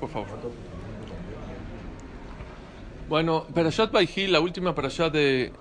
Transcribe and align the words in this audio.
por 0.00 0.08
favor. 0.08 0.28
Bueno, 3.08 3.46
Perashat 3.54 3.90
Baihi, 3.90 4.26
la 4.26 4.40
última 4.40 4.74
Perashat 4.74 5.12
de 5.12 5.52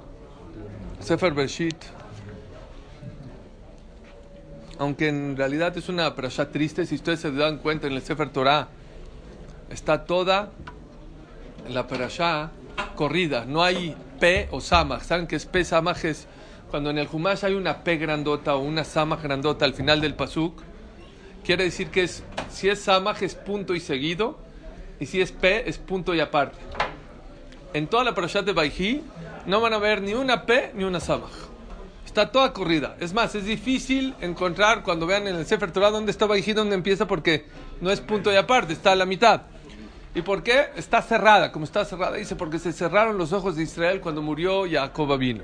Sefer 0.99 1.33
Bershit, 1.33 1.77
aunque 4.79 5.07
en 5.07 5.37
realidad 5.37 5.75
es 5.77 5.89
una 5.89 6.13
Perashat 6.13 6.51
triste, 6.51 6.85
si 6.85 6.95
ustedes 6.95 7.21
se 7.21 7.31
dan 7.31 7.57
cuenta 7.59 7.87
en 7.87 7.93
el 7.93 8.01
Sefer 8.01 8.29
Torah, 8.29 8.67
está 9.69 10.05
toda 10.05 10.51
la 11.69 11.87
Perashat 11.87 12.51
corrida, 12.95 13.45
no 13.45 13.63
hay 13.63 13.95
P 14.19 14.49
o 14.51 14.59
Samach. 14.59 15.03
¿Saben 15.03 15.27
que 15.27 15.35
es 15.35 15.45
P 15.45 15.63
Samach? 15.63 16.03
Es 16.03 16.27
cuando 16.69 16.89
en 16.89 16.97
el 16.97 17.07
Humash 17.11 17.45
hay 17.45 17.53
una 17.53 17.83
P 17.83 17.97
grandota 17.97 18.55
o 18.55 18.59
una 18.59 18.83
Samach 18.83 19.21
grandota 19.21 19.65
al 19.65 19.73
final 19.73 20.01
del 20.01 20.15
Pasuk, 20.15 20.61
quiere 21.45 21.63
decir 21.63 21.89
que 21.89 22.03
es, 22.03 22.23
si 22.57 22.69
es 22.69 22.81
Samach 22.81 23.21
es 23.21 23.35
punto 23.35 23.75
y 23.75 23.79
seguido, 23.79 24.39
y 24.99 25.05
si 25.05 25.21
es 25.21 25.31
P 25.31 25.69
es 25.69 25.77
punto 25.77 26.15
y 26.15 26.19
aparte. 26.19 26.57
En 27.73 27.85
toda 27.85 28.03
la 28.03 28.15
Perashat 28.15 28.45
de 28.45 28.53
Baihi 28.53 29.03
no 29.45 29.61
van 29.61 29.73
a 29.73 29.77
ver 29.77 30.01
ni 30.01 30.15
una 30.15 30.47
P 30.47 30.71
ni 30.73 30.83
una 30.83 30.99
Samach. 30.99 31.29
Está 32.03 32.31
toda 32.31 32.53
corrida. 32.53 32.97
Es 32.99 33.13
más, 33.13 33.35
es 33.35 33.45
difícil 33.45 34.15
encontrar 34.21 34.81
cuando 34.81 35.05
vean 35.05 35.27
en 35.27 35.35
el 35.35 35.45
Sefer 35.45 35.71
Torah 35.71 35.91
dónde 35.91 36.09
está 36.09 36.25
Baihi, 36.25 36.53
dónde 36.53 36.73
empieza, 36.73 37.05
porque 37.05 37.45
no 37.79 37.91
es 37.91 38.01
punto 38.01 38.33
y 38.33 38.35
aparte, 38.37 38.73
está 38.73 38.93
a 38.93 38.95
la 38.95 39.05
mitad. 39.05 39.43
¿Y 40.15 40.23
por 40.23 40.41
qué? 40.41 40.69
Está 40.75 41.03
cerrada, 41.03 41.51
como 41.51 41.65
está 41.65 41.85
cerrada. 41.85 42.17
Dice, 42.17 42.35
porque 42.35 42.57
se 42.57 42.73
cerraron 42.73 43.19
los 43.19 43.33
ojos 43.33 43.55
de 43.55 43.63
Israel 43.63 44.01
cuando 44.01 44.23
murió 44.23 44.63
Jacob 44.67 45.15
vino. 45.19 45.43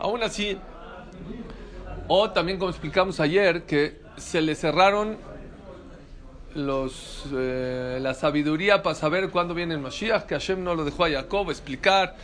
Aún 0.00 0.24
así, 0.24 0.58
o 2.08 2.30
también 2.30 2.58
como 2.58 2.70
explicamos 2.70 3.20
ayer, 3.20 3.62
que 3.62 4.00
se 4.16 4.40
le 4.40 4.56
cerraron 4.56 5.30
los, 6.54 7.24
eh, 7.32 7.98
la 8.00 8.14
sabiduría 8.14 8.82
para 8.82 8.94
saber 8.94 9.30
cuándo 9.30 9.54
viene 9.54 9.74
el 9.74 9.80
Mashiach, 9.80 10.24
que 10.26 10.34
Hashem 10.34 10.62
no 10.62 10.74
lo 10.74 10.84
dejó 10.84 11.04
a 11.04 11.10
Jacob 11.10 11.50
explicar, 11.50 12.16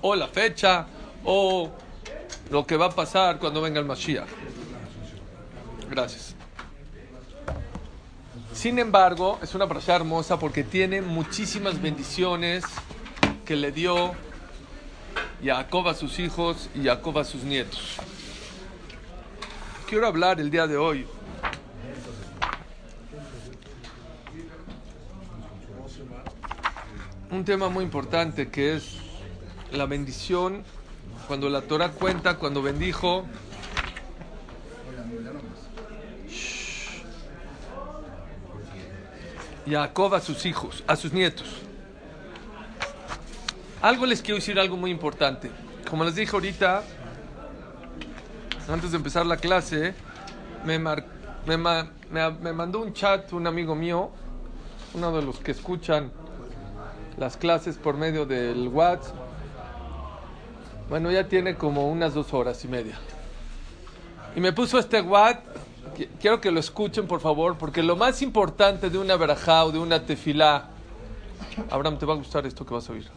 o 0.00 0.14
la 0.14 0.28
fecha, 0.28 0.86
o 1.24 1.70
lo 2.50 2.66
que 2.66 2.76
va 2.76 2.86
a 2.86 2.90
pasar 2.90 3.38
cuando 3.38 3.60
venga 3.60 3.80
el 3.80 3.86
Mashiach. 3.86 4.28
Gracias. 5.90 6.34
Sin 8.52 8.78
embargo, 8.78 9.38
es 9.42 9.54
una 9.54 9.66
parasha 9.66 9.96
hermosa 9.96 10.38
porque 10.38 10.62
tiene 10.62 11.00
muchísimas 11.00 11.80
bendiciones 11.80 12.64
que 13.44 13.56
le 13.56 13.72
dio 13.72 14.12
Jacob 15.42 15.88
a 15.88 15.94
sus 15.94 16.18
hijos 16.18 16.68
y 16.74 16.84
Jacob 16.84 17.18
a 17.18 17.24
sus 17.24 17.42
nietos. 17.42 17.96
Quiero 19.88 20.06
hablar 20.06 20.40
el 20.40 20.50
día 20.50 20.66
de 20.66 20.76
hoy 20.76 21.06
un 27.42 27.46
tema 27.46 27.68
muy 27.68 27.82
importante 27.82 28.50
que 28.50 28.76
es 28.76 28.98
la 29.72 29.86
bendición 29.86 30.62
cuando 31.26 31.48
la 31.50 31.62
Torah 31.62 31.90
cuenta 31.90 32.36
cuando 32.36 32.62
bendijo 32.62 33.24
Jacob 39.68 40.14
a 40.14 40.20
sus 40.20 40.46
hijos, 40.46 40.84
a 40.86 40.94
sus 40.94 41.12
nietos. 41.12 41.48
Algo 43.80 44.06
les 44.06 44.22
quiero 44.22 44.36
decir, 44.36 44.60
algo 44.60 44.76
muy 44.76 44.92
importante. 44.92 45.50
Como 45.90 46.04
les 46.04 46.14
dije 46.14 46.30
ahorita, 46.36 46.84
antes 48.68 48.92
de 48.92 48.96
empezar 48.96 49.26
la 49.26 49.36
clase, 49.38 49.94
me, 50.64 50.78
me, 50.78 50.94
me- 51.56 52.30
me 52.40 52.52
mandó 52.52 52.80
un 52.82 52.92
chat 52.92 53.32
un 53.32 53.48
amigo 53.48 53.74
mío, 53.74 54.10
uno 54.94 55.10
de 55.10 55.22
los 55.22 55.40
que 55.40 55.50
escuchan 55.50 56.21
las 57.18 57.36
clases 57.36 57.76
por 57.76 57.96
medio 57.96 58.26
del 58.26 58.68
WhatsApp. 58.68 59.14
Bueno, 60.88 61.10
ya 61.10 61.26
tiene 61.28 61.54
como 61.56 61.88
unas 61.88 62.14
dos 62.14 62.32
horas 62.34 62.64
y 62.64 62.68
media. 62.68 62.98
Y 64.36 64.40
me 64.40 64.52
puso 64.52 64.78
este 64.78 65.00
WhatsApp. 65.00 65.44
Qui- 65.96 66.08
Quiero 66.20 66.40
que 66.40 66.50
lo 66.50 66.60
escuchen, 66.60 67.06
por 67.06 67.20
favor, 67.20 67.56
porque 67.58 67.82
lo 67.82 67.96
más 67.96 68.22
importante 68.22 68.88
de 68.90 68.98
una 68.98 69.16
verajá 69.16 69.64
o 69.64 69.72
de 69.72 69.78
una 69.78 70.04
tefilá. 70.04 70.68
Abraham, 71.70 71.98
te 71.98 72.06
va 72.06 72.14
a 72.14 72.16
gustar 72.16 72.46
esto 72.46 72.64
que 72.64 72.72
vas 72.74 72.88
a 72.88 72.92
oír. 72.92 73.08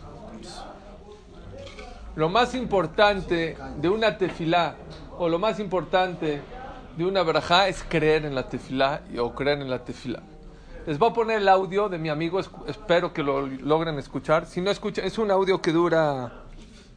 Lo 2.16 2.30
más 2.30 2.56
importante 2.56 3.58
de 3.78 3.90
una 3.90 4.18
tefilá 4.18 4.76
o 5.18 5.28
lo 5.28 5.38
más 5.40 5.60
importante 5.60 6.42
de 6.98 7.06
una 7.06 7.24
verajá 7.24 7.68
es 7.68 7.84
creer 7.88 8.26
en 8.26 8.36
la 8.36 8.48
tefilá 8.48 9.02
o 9.20 9.34
creer 9.36 9.60
en 9.62 9.70
la 9.70 9.80
tefilá. 9.80 10.22
Les 10.86 11.00
voy 11.00 11.10
a 11.10 11.14
poner 11.14 11.38
el 11.42 11.48
audio 11.50 11.90
de 11.90 11.98
mi 11.98 12.10
amigo, 12.10 12.40
espero 12.68 13.12
que 13.12 13.24
lo 13.24 13.48
logren 13.48 13.98
escuchar. 13.98 14.46
Si 14.46 14.62
no 14.62 14.70
escuchan, 14.70 15.06
es 15.06 15.18
un 15.18 15.32
audio 15.32 15.60
que 15.62 15.72
dura 15.72 16.44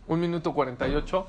un 0.06 0.21
minuto 0.21 0.53
48. 0.53 1.26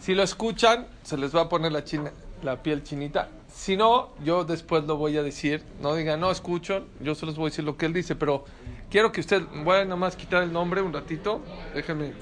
Si 0.00 0.14
lo 0.14 0.22
escuchan, 0.24 0.86
se 1.04 1.16
les 1.16 1.34
va 1.34 1.42
a 1.42 1.48
poner 1.48 1.70
la, 1.70 1.84
china- 1.84 2.10
la 2.42 2.60
piel 2.62 2.82
chinita. 2.82 3.28
Si 3.52 3.76
no, 3.76 4.10
yo 4.24 4.44
después 4.44 4.84
lo 4.84 4.96
voy 4.96 5.16
a 5.16 5.22
decir. 5.22 5.62
No 5.80 5.94
digan, 5.94 6.18
no 6.18 6.32
escucho, 6.32 6.84
yo 7.00 7.14
solo 7.14 7.30
les 7.30 7.38
voy 7.38 7.46
a 7.46 7.50
decir 7.50 7.64
lo 7.64 7.76
que 7.76 7.86
él 7.86 7.92
dice, 7.92 8.16
pero 8.16 8.44
quiero 8.90 9.12
que 9.12 9.20
usted, 9.20 9.42
voy 9.64 9.76
a 9.78 9.84
nada 9.84 9.96
más 9.96 10.16
quitar 10.16 10.42
el 10.42 10.52
nombre 10.52 10.82
un 10.82 10.92
ratito. 10.92 11.40
Déjenme. 11.74 12.12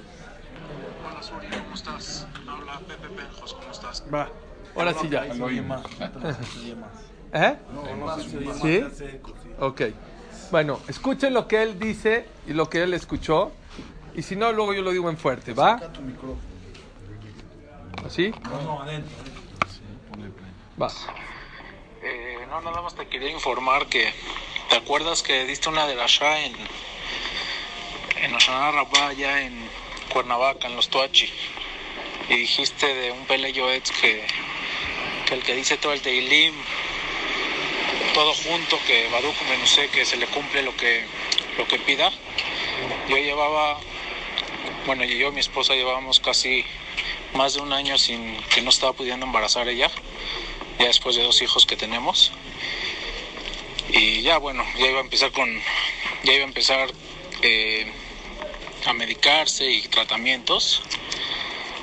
Hola 1.10 1.22
Suri, 1.22 1.46
¿cómo 1.62 1.74
estás? 1.74 2.26
Habla 2.46 2.78
Pepe 2.86 3.08
Penjos, 3.08 3.54
¿cómo 3.54 3.70
estás? 3.72 4.04
Va. 4.12 4.28
Ahora 4.76 4.92
sí 4.94 5.08
ya. 5.08 5.24
¿Eh? 7.34 7.56
No, 7.72 7.96
no 7.96 8.18
se. 8.18 8.28
¿Sí? 8.60 8.84
Ok. 9.62 9.82
Bueno, 10.50 10.80
escuchen 10.88 11.32
lo 11.32 11.46
que 11.46 11.62
él 11.62 11.78
dice 11.78 12.26
y 12.48 12.52
lo 12.52 12.68
que 12.68 12.82
él 12.82 12.94
escuchó. 12.94 13.52
Y 14.12 14.22
si 14.22 14.34
no, 14.34 14.52
luego 14.52 14.74
yo 14.74 14.82
lo 14.82 14.90
digo 14.90 15.08
en 15.08 15.16
fuerte, 15.16 15.52
¿va? 15.54 15.78
Saca 15.78 15.92
tu 15.92 16.02
micrófono. 16.02 16.40
¿Así? 18.04 18.34
No, 18.42 18.62
no, 18.62 18.82
adentro. 18.82 19.12
Va. 20.80 20.90
Eh, 22.02 22.38
no, 22.48 22.60
nada 22.60 22.82
más 22.82 22.96
te 22.96 23.06
quería 23.06 23.30
informar 23.30 23.86
que 23.86 24.12
¿te 24.68 24.76
acuerdas 24.76 25.22
que 25.22 25.44
diste 25.44 25.68
una 25.68 25.86
de 25.86 25.94
la 25.94 26.06
Shah 26.08 26.44
en 26.44 26.56
en 28.20 28.34
Oshana 28.34 28.72
Rabbah, 28.72 29.08
allá 29.08 29.42
en 29.42 29.68
Cuernavaca, 30.12 30.66
en 30.66 30.74
los 30.74 30.88
Tuachi? 30.88 31.30
Y 32.28 32.36
dijiste 32.36 32.92
de 32.92 33.12
un 33.12 33.26
Pele 33.26 33.52
Yoetz 33.52 33.92
que, 33.92 34.26
que 35.28 35.34
el 35.34 35.44
que 35.44 35.54
dice 35.54 35.76
todo 35.76 35.92
el 35.92 36.02
Teilim, 36.02 36.54
todo 38.12 38.34
junto, 38.34 38.78
que 38.86 39.08
Baruch 39.08 39.40
Menusé, 39.48 39.88
que 39.88 40.04
se 40.04 40.16
le 40.16 40.26
cumple 40.26 40.62
lo 40.62 40.76
que, 40.76 41.04
lo 41.56 41.66
que 41.66 41.78
pida. 41.78 42.10
Yo 43.08 43.16
llevaba, 43.16 43.78
bueno, 44.86 45.04
yo 45.04 45.28
y 45.28 45.32
mi 45.32 45.40
esposa 45.40 45.74
llevábamos 45.74 46.20
casi 46.20 46.64
más 47.34 47.54
de 47.54 47.60
un 47.60 47.72
año 47.72 47.96
sin 47.98 48.36
que 48.54 48.60
no 48.62 48.70
estaba 48.70 48.92
pudiendo 48.92 49.26
embarazar 49.26 49.68
ella, 49.68 49.90
ya 50.78 50.86
después 50.86 51.16
de 51.16 51.22
dos 51.22 51.40
hijos 51.42 51.66
que 51.66 51.76
tenemos. 51.76 52.32
Y 53.88 54.22
ya 54.22 54.38
bueno, 54.38 54.64
ya 54.78 54.86
iba 54.86 54.98
a 54.98 55.02
empezar 55.02 55.32
con, 55.32 55.60
ya 56.24 56.32
iba 56.32 56.44
a 56.44 56.48
empezar 56.48 56.92
eh, 57.42 57.90
a 58.86 58.92
medicarse 58.92 59.70
y 59.70 59.82
tratamientos. 59.88 60.82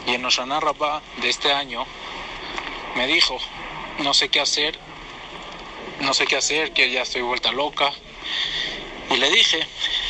Y 0.08 0.14
en 0.14 0.26
Oshana 0.26 0.60
Rabbah 0.60 1.02
de 1.18 1.30
este 1.30 1.52
año 1.52 1.86
me 2.96 3.08
dijo, 3.08 3.38
no 4.00 4.14
sé 4.14 4.30
qué 4.30 4.40
hacer, 4.40 4.80
no 6.02 6.14
sé 6.14 6.26
qué 6.26 6.38
hacer, 6.38 6.72
que 6.72 6.92
ya 6.92 7.02
estoy 7.02 7.22
vuelta 7.22 7.52
loca. 7.52 7.92
Y 9.12 9.18
le 9.18 9.30
dije, 9.32 9.60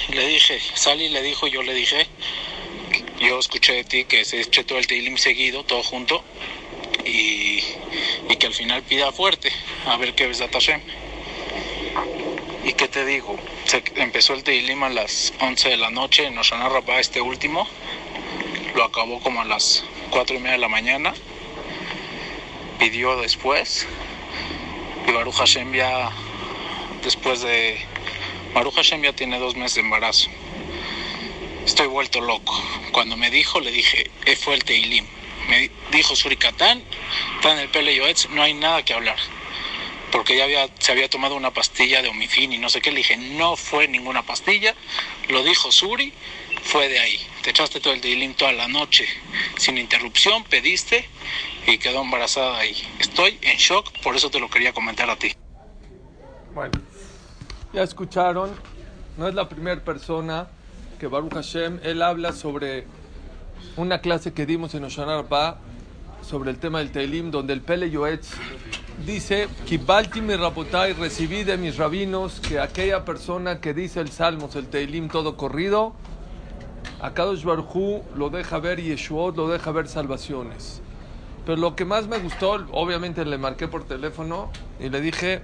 le 0.09 0.27
dije, 0.27 0.59
Sally 0.75 1.09
le 1.09 1.21
dijo, 1.21 1.47
yo 1.47 1.63
le 1.63 1.73
dije, 1.73 2.07
yo 3.19 3.39
escuché 3.39 3.73
de 3.73 3.83
ti 3.83 4.05
que 4.05 4.25
se 4.25 4.41
eche 4.41 4.63
todo 4.63 4.77
el 4.77 4.87
Teilim 4.87 5.17
seguido, 5.17 5.63
todo 5.63 5.83
junto, 5.83 6.23
y, 7.05 7.63
y 8.29 8.35
que 8.37 8.47
al 8.47 8.53
final 8.53 8.83
pida 8.83 9.11
fuerte, 9.11 9.51
a 9.85 9.97
ver 9.97 10.15
qué 10.15 10.27
ves 10.27 10.41
Hashem. 10.41 10.81
¿Y 12.65 12.73
qué 12.73 12.87
te 12.87 13.05
digo? 13.05 13.37
Se 13.65 13.83
empezó 13.95 14.33
el 14.33 14.43
Teilim 14.43 14.83
a 14.83 14.89
las 14.89 15.33
11 15.39 15.69
de 15.69 15.77
la 15.77 15.89
noche 15.89 16.25
en 16.25 16.37
Oshana 16.37 16.69
Rabbah, 16.69 16.99
este 16.99 17.21
último, 17.21 17.67
lo 18.75 18.83
acabó 18.83 19.19
como 19.21 19.41
a 19.41 19.45
las 19.45 19.83
4 20.11 20.35
y 20.35 20.39
media 20.39 20.53
de 20.53 20.57
la 20.59 20.67
mañana, 20.67 21.13
pidió 22.79 23.15
después, 23.17 23.87
y 25.09 25.13
Baruch 25.13 25.35
Hashem 25.35 25.71
después 27.03 27.41
de... 27.41 27.79
Baruch 28.53 28.75
Hashem 28.75 29.01
ya 29.03 29.13
tiene 29.13 29.39
dos 29.39 29.55
meses 29.55 29.75
de 29.75 29.81
embarazo. 29.81 30.29
Estoy 31.65 31.87
vuelto 31.87 32.21
loco. 32.21 32.59
Cuando 32.91 33.15
me 33.17 33.29
dijo, 33.29 33.59
le 33.59 33.71
dije, 33.71 34.09
"Eh, 34.25 34.35
fue 34.35 34.55
el 34.55 34.63
Teilim. 34.63 35.05
Me 35.47 35.59
di- 35.61 35.71
dijo 35.91 36.15
Suricatán, 36.15 36.83
está 37.35 37.53
en 37.53 37.59
el 37.59 37.69
Pele 37.69 37.99
no 38.29 38.43
hay 38.43 38.53
nada 38.53 38.83
que 38.83 38.93
hablar. 38.93 39.17
Porque 40.11 40.35
ya 40.35 40.43
había, 40.45 40.67
se 40.79 40.91
había 40.91 41.09
tomado 41.09 41.35
una 41.35 41.51
pastilla 41.51 42.01
de 42.01 42.09
omifin 42.09 42.53
y 42.53 42.57
no 42.57 42.69
sé 42.69 42.81
qué. 42.81 42.91
Le 42.91 42.97
dije, 42.97 43.17
no 43.17 43.55
fue 43.55 43.87
ninguna 43.87 44.23
pastilla. 44.23 44.75
Lo 45.27 45.43
dijo 45.43 45.71
Suri, 45.71 46.11
fue 46.63 46.89
de 46.89 46.99
ahí. 46.99 47.19
Te 47.43 47.51
echaste 47.51 47.79
todo 47.79 47.93
el 47.93 48.01
Teilim 48.01 48.33
toda 48.33 48.51
la 48.53 48.67
noche, 48.67 49.05
sin 49.57 49.77
interrupción, 49.77 50.43
pediste 50.43 51.07
y 51.67 51.77
quedó 51.77 52.01
embarazada 52.01 52.57
ahí. 52.57 52.75
Estoy 52.99 53.37
en 53.41 53.57
shock, 53.57 53.91
por 54.01 54.15
eso 54.15 54.29
te 54.29 54.39
lo 54.39 54.49
quería 54.49 54.73
comentar 54.73 55.09
a 55.09 55.15
ti. 55.15 55.33
Bueno, 56.53 56.73
ya 57.73 57.83
escucharon 57.83 58.55
no 59.19 59.27
es 59.27 59.35
la 59.35 59.49
primera 59.49 59.83
persona 59.83 60.47
que 60.97 61.07
Baruch 61.07 61.33
Hashem, 61.33 61.81
él 61.83 62.01
habla 62.01 62.31
sobre 62.31 62.87
una 63.75 63.99
clase 63.99 64.31
que 64.31 64.45
dimos 64.45 64.73
en 64.75 64.85
Oshana 64.85 65.21
Ba 65.23 65.59
sobre 66.21 66.51
el 66.51 66.57
tema 66.57 66.79
del 66.79 66.91
Teilim, 66.91 67.29
donde 67.29 67.51
el 67.51 67.59
Pele 67.59 67.91
Yoetz 67.91 68.29
dice, 69.05 69.49
Kibalti 69.65 70.21
mi 70.21 70.37
rabotai, 70.37 70.93
recibí 70.93 71.43
de 71.43 71.57
mis 71.57 71.75
rabinos 71.75 72.39
que 72.39 72.59
aquella 72.59 73.03
persona 73.03 73.59
que 73.59 73.73
dice 73.73 73.99
el 73.99 74.09
Salmos, 74.09 74.55
el 74.55 74.67
Teilim 74.67 75.09
todo 75.09 75.35
corrido, 75.35 75.95
a 77.01 77.13
Kadosh 77.13 77.43
Barhu 77.43 78.03
lo 78.15 78.29
deja 78.29 78.59
ver 78.59 78.81
Yeshuot, 78.81 79.35
lo 79.35 79.47
deja 79.47 79.71
ver 79.71 79.87
salvaciones. 79.87 80.81
Pero 81.45 81.57
lo 81.57 81.75
que 81.75 81.85
más 81.85 82.07
me 82.07 82.19
gustó, 82.19 82.65
obviamente 82.71 83.23
le 83.25 83.37
marqué 83.37 83.67
por 83.67 83.85
teléfono 83.85 84.51
y 84.79 84.89
le 84.89 85.01
dije, 85.01 85.41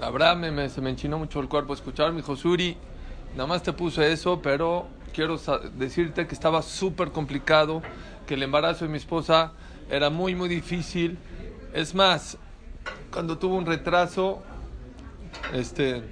la 0.00 0.10
verdad 0.10 0.68
se 0.68 0.80
me 0.80 0.90
enchinó 0.90 1.18
mucho 1.18 1.40
el 1.40 1.48
cuerpo 1.48 1.74
escuchar, 1.74 2.12
mi 2.12 2.18
dijo, 2.18 2.36
Suri, 2.36 2.76
nada 3.32 3.46
más 3.46 3.62
te 3.62 3.72
puse 3.72 4.12
eso, 4.12 4.40
pero 4.40 4.86
quiero 5.12 5.38
decirte 5.76 6.26
que 6.26 6.34
estaba 6.34 6.62
súper 6.62 7.10
complicado, 7.10 7.82
que 8.26 8.34
el 8.34 8.42
embarazo 8.42 8.84
de 8.84 8.90
mi 8.90 8.98
esposa 8.98 9.52
era 9.90 10.10
muy, 10.10 10.34
muy 10.34 10.48
difícil. 10.48 11.18
Es 11.72 11.94
más, 11.94 12.38
cuando 13.12 13.38
tuvo 13.38 13.56
un 13.56 13.66
retraso, 13.66 14.42
este, 15.52 16.02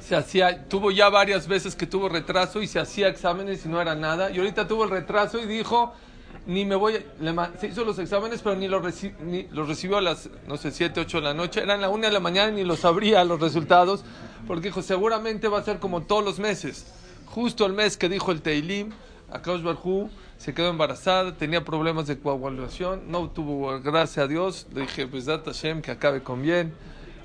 se 0.00 0.16
hacía, 0.16 0.68
tuvo 0.68 0.90
ya 0.90 1.08
varias 1.08 1.48
veces 1.48 1.74
que 1.74 1.86
tuvo 1.86 2.08
retraso 2.08 2.62
y 2.62 2.66
se 2.66 2.78
hacía 2.78 3.08
exámenes 3.08 3.64
y 3.64 3.68
no 3.68 3.80
era 3.80 3.94
nada. 3.94 4.30
Y 4.30 4.38
ahorita 4.38 4.68
tuvo 4.68 4.84
el 4.84 4.90
retraso 4.90 5.38
y 5.38 5.46
dijo, 5.46 5.92
ni 6.46 6.64
me 6.64 6.76
voy, 6.76 7.04
se 7.60 7.66
hizo 7.66 7.84
los 7.84 7.98
exámenes, 7.98 8.40
pero 8.42 8.56
ni 8.56 8.68
los, 8.68 8.82
ni 9.22 9.44
los 9.50 9.68
recibió 9.68 9.98
a 9.98 10.00
las, 10.00 10.30
no 10.46 10.56
sé, 10.56 10.70
7, 10.70 11.00
8 11.00 11.18
de 11.18 11.22
la 11.22 11.34
noche, 11.34 11.62
eran 11.62 11.80
la 11.80 11.88
1 11.88 12.06
de 12.06 12.12
la 12.12 12.20
mañana 12.20 12.52
y 12.52 12.56
ni 12.56 12.64
los 12.64 12.80
sabría 12.80 13.24
los 13.24 13.40
resultados, 13.40 14.04
porque 14.46 14.68
dijo, 14.68 14.82
seguramente 14.82 15.48
va 15.48 15.58
a 15.58 15.64
ser 15.64 15.78
como 15.78 16.02
todos 16.02 16.24
los 16.24 16.38
meses. 16.38 16.92
Justo 17.26 17.66
el 17.66 17.74
mes 17.74 17.96
que 17.96 18.08
dijo 18.08 18.32
el 18.32 18.40
Teilim, 18.40 18.92
Akash 19.30 19.62
Barhu 19.62 20.08
se 20.38 20.54
quedó 20.54 20.70
embarazada, 20.70 21.36
tenía 21.36 21.64
problemas 21.64 22.06
de 22.06 22.18
coagulación, 22.18 23.10
no 23.10 23.28
tuvo, 23.28 23.78
gracias 23.80 24.24
a 24.24 24.26
Dios, 24.26 24.66
le 24.72 24.82
dije, 24.82 25.06
pues 25.06 25.26
data 25.26 25.52
Hashem, 25.52 25.82
que 25.82 25.90
acabe 25.90 26.22
con 26.22 26.40
bien. 26.40 26.72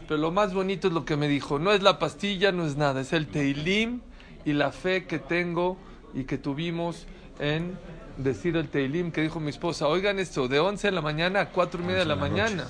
Pero 0.07 0.19
lo 0.19 0.31
más 0.31 0.53
bonito 0.53 0.88
es 0.88 0.94
lo 0.94 1.05
que 1.05 1.15
me 1.15 1.27
dijo, 1.27 1.59
no 1.59 1.71
es 1.71 1.81
la 1.81 2.00
pastilla, 2.00 2.51
no 2.51 2.65
es 2.65 2.75
nada, 2.75 3.01
es 3.01 3.13
el 3.13 3.27
Teilim 3.27 4.01
y 4.45 4.53
la 4.53 4.71
fe 4.71 5.05
que 5.05 5.19
tengo 5.19 5.77
y 6.13 6.25
que 6.25 6.38
tuvimos 6.38 7.07
en 7.39 7.77
decir 8.17 8.57
el 8.57 8.69
Teilim 8.69 9.11
que 9.11 9.21
dijo 9.21 9.39
mi 9.39 9.50
esposa, 9.50 9.88
oigan 9.88 10.19
esto, 10.19 10.47
de 10.47 10.59
11 10.59 10.88
de 10.88 10.91
la 10.91 11.01
mañana 11.01 11.41
a 11.41 11.50
4 11.50 11.81
y 11.81 11.85
media 11.85 12.00
de 12.00 12.05
la, 12.05 12.15
mañana, 12.15 12.67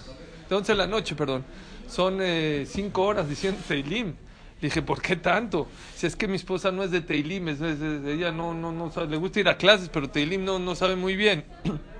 de 0.47 0.56
11 0.56 0.71
de 0.71 0.77
la 0.77 0.88
noche, 0.88 1.15
perdón, 1.15 1.44
son 1.88 2.19
5 2.19 2.21
eh, 2.24 2.91
horas 2.95 3.27
diciendo 3.27 3.59
Teilim. 3.68 4.15
Dije, 4.62 4.81
¿por 4.81 5.01
qué 5.01 5.18
tanto? 5.18 5.68
Si 5.94 6.07
es 6.07 6.15
que 6.15 6.25
mi 6.25 6.38
esposa 6.38 6.71
no 6.71 6.83
es 6.83 6.91
de 6.91 7.01
Teilim, 7.01 7.50
es, 7.50 7.59
ella 7.59 8.31
no, 8.31 8.53
no, 8.53 8.71
no 8.71 8.89
sabe, 8.91 9.07
le 9.07 9.18
gusta 9.18 9.41
ir 9.41 9.50
a 9.50 9.57
clases, 9.57 9.89
pero 9.89 10.09
Teilim 10.09 10.45
no, 10.45 10.57
no 10.57 10.74
sabe 10.75 10.95
muy 10.95 11.18
bien. 11.18 11.44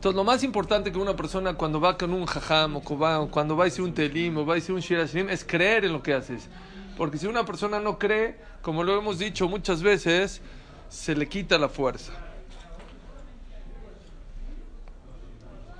Entonces, 0.00 0.16
lo 0.16 0.24
más 0.24 0.42
importante 0.42 0.90
que 0.90 0.98
una 0.98 1.14
persona 1.14 1.52
cuando 1.52 1.78
va 1.78 1.98
con 1.98 2.14
un 2.14 2.24
jajam 2.24 2.76
o 2.76 2.80
cuando 2.80 3.54
va 3.54 3.64
a 3.64 3.66
decir 3.66 3.84
un 3.84 3.92
Teilim 3.92 4.34
o 4.38 4.46
va 4.46 4.54
a 4.54 4.56
decir 4.56 4.74
un 4.74 4.80
Shirashim 4.80 5.28
es 5.28 5.44
creer 5.44 5.84
en 5.84 5.92
lo 5.92 6.02
que 6.02 6.14
haces. 6.14 6.48
Porque 6.96 7.18
si 7.18 7.26
una 7.26 7.44
persona 7.44 7.80
no 7.80 7.98
cree, 7.98 8.38
como 8.62 8.82
lo 8.82 8.96
hemos 8.96 9.18
dicho 9.18 9.46
muchas 9.46 9.82
veces, 9.82 10.40
se 10.88 11.14
le 11.14 11.28
quita 11.28 11.58
la 11.58 11.68
fuerza. 11.68 12.14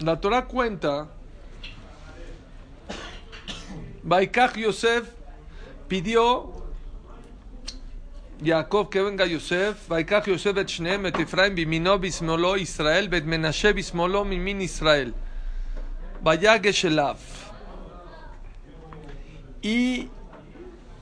La 0.01 0.21
Torah 0.21 0.45
cuenta, 0.45 1.09
Baikach 4.03 4.55
Yosef 4.55 5.09
pidió 5.89 6.60
Jacob 8.43 8.89
que 8.89 9.01
venga 9.01 9.27
Yosef, 9.27 9.89
Baikach 9.89 10.27
Yosef 10.27 10.57
et 10.57 10.67
Shneem 10.67 11.05
et 11.07 11.21
Efraim 11.21 11.55
bimino 11.55 11.99
bismolo 11.99 12.57
Israel 12.57 13.09
bet 13.09 13.23
Menashe 13.27 13.73
bismolo 13.75 14.25
mimin 14.25 14.61
Israel. 14.61 15.13
Vayagesh 16.23 16.87
Y 19.63 20.09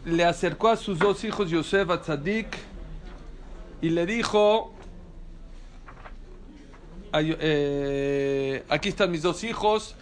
le 0.05 0.25
acercó 0.25 0.69
a 0.69 0.77
sus 0.77 0.99
dos 0.99 1.23
hijos 1.23 1.51
Yosef 1.51 1.91
a 1.91 2.01
Tzadik 2.01 2.49
y 3.81 3.91
le 3.91 4.05
dijo, 4.05 4.73
eh, 7.13 8.65
aquí 8.69 8.89
están 8.89 9.13
mis 9.13 9.23
dos 9.23 9.45
hijos, 9.45 9.95